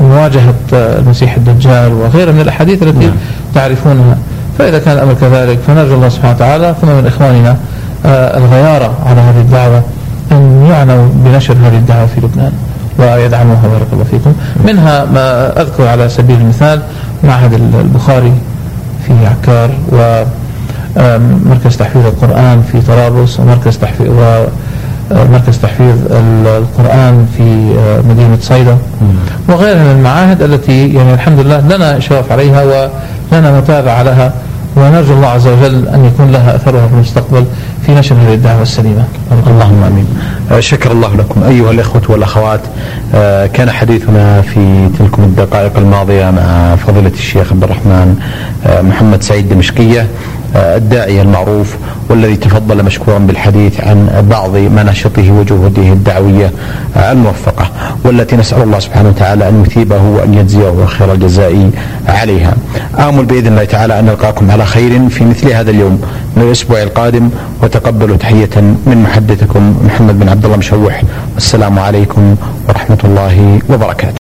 مواجهة 0.00 0.54
المسيح 0.72 1.36
الدجال 1.36 1.92
وغيرها 1.92 2.32
من 2.32 2.40
الأحاديث 2.40 2.82
التي 2.82 3.06
نعم. 3.06 3.16
تعرفونها 3.54 4.18
فإذا 4.58 4.78
كان 4.78 4.96
الأمر 4.96 5.14
كذلك 5.14 5.58
فنرجو 5.66 5.94
الله 5.94 6.08
سبحانه 6.08 6.34
وتعالى 6.34 6.74
ثم 6.80 6.88
من 6.88 7.06
إخواننا 7.06 7.56
آه، 8.06 8.38
الغيارة 8.38 8.94
على 9.06 9.20
هذه 9.20 9.40
الدعوة 9.40 9.82
أن 10.32 10.66
يعنوا 10.70 11.08
بنشر 11.14 11.54
هذه 11.54 11.76
الدعوة 11.76 12.06
في 12.06 12.20
لبنان 12.20 12.52
ويدعموها 12.98 13.68
بارك 13.68 13.86
الله 13.92 14.04
فيكم 14.04 14.32
منها 14.64 15.04
ما 15.04 15.60
أذكر 15.62 15.86
على 15.86 16.08
سبيل 16.08 16.36
المثال 16.40 16.82
معهد 17.24 17.52
البخاري 17.52 18.32
في 19.06 19.12
عكار 19.26 19.70
ومركز 20.96 21.76
تحفيظ 21.76 22.06
القرآن 22.06 22.62
في 22.72 22.80
طرابلس 22.80 23.40
ومركز 23.40 23.78
تحفيظ 23.78 24.10
ومركز 25.10 25.58
تحفيظ 25.58 25.96
ال- 26.10 26.46
القرآن 26.46 27.26
في 27.36 27.74
آه، 27.78 28.00
مدينة 28.08 28.38
صيدا. 28.40 28.76
وغيرها 29.48 29.84
من 29.84 29.90
المعاهد 29.98 30.42
التي 30.42 30.88
يعني 30.94 31.14
الحمد 31.14 31.38
لله 31.40 31.60
لنا 31.76 31.96
إشراف 31.96 32.32
عليها 32.32 32.88
ولنا 33.32 33.58
متابعة 33.60 34.02
لها 34.02 34.32
ونرجو 34.76 35.12
الله 35.14 35.26
عز 35.28 35.46
وجل 35.46 35.88
أن 35.88 36.04
يكون 36.04 36.32
لها 36.32 36.56
أثرها 36.56 36.86
في 36.86 36.92
المستقبل 36.94 37.44
في 37.86 37.92
نشر 37.94 38.14
هذه 38.14 38.34
الدعوة 38.34 38.62
السليمة. 38.62 39.04
اللهم 39.46 39.82
آمين. 39.84 40.06
آه، 40.52 40.60
شكر 40.60 40.92
الله 40.92 41.14
لكم. 41.16 41.42
أيها 41.42 41.70
الإخوة 41.70 42.02
والأخوات 42.08 42.60
آه، 43.14 43.46
كان 43.46 43.70
حديثنا 43.70 44.42
في 44.42 44.88
تلكم 44.98 45.22
الدقائق 45.22 45.76
الماضية 45.78 46.30
مع 46.30 46.76
فضيلة 46.76 47.12
الشيخ 47.14 47.52
عبد 47.52 47.62
الرحمن 47.62 48.16
محمد 48.82 49.22
سعيد 49.22 49.48
دمشقية. 49.48 50.06
الداعية 50.54 51.22
المعروف 51.22 51.76
والذي 52.08 52.36
تفضل 52.36 52.84
مشكورا 52.84 53.18
بالحديث 53.18 53.80
عن 53.80 54.26
بعض 54.30 54.56
مناشطه 54.56 55.32
وجهوده 55.32 55.82
الدعوية 55.82 56.50
الموفقة 56.96 57.70
والتي 58.04 58.36
نسأل 58.36 58.62
الله 58.62 58.78
سبحانه 58.78 59.08
وتعالى 59.08 59.48
أن 59.48 59.62
يثيبه 59.66 60.02
وأن 60.02 60.34
يجزيه 60.34 60.84
خير 60.86 61.12
الجزاء 61.12 61.70
عليها. 62.08 62.54
آمل 62.98 63.24
بإذن 63.24 63.46
الله 63.46 63.64
تعالى 63.64 63.98
أن 63.98 64.04
نلقاكم 64.04 64.50
على 64.50 64.64
خير 64.64 65.08
في 65.08 65.24
مثل 65.24 65.52
هذا 65.52 65.70
اليوم 65.70 66.02
من 66.36 66.42
الأسبوع 66.42 66.82
القادم 66.82 67.30
وتقبلوا 67.62 68.16
تحية 68.16 68.56
من 68.86 69.02
محدثكم 69.02 69.76
محمد 69.86 70.18
بن 70.18 70.28
عبد 70.28 70.44
الله 70.44 70.56
مشوح. 70.56 71.02
والسلام 71.34 71.78
عليكم 71.78 72.36
ورحمة 72.68 72.98
الله 73.04 73.58
وبركاته. 73.70 74.18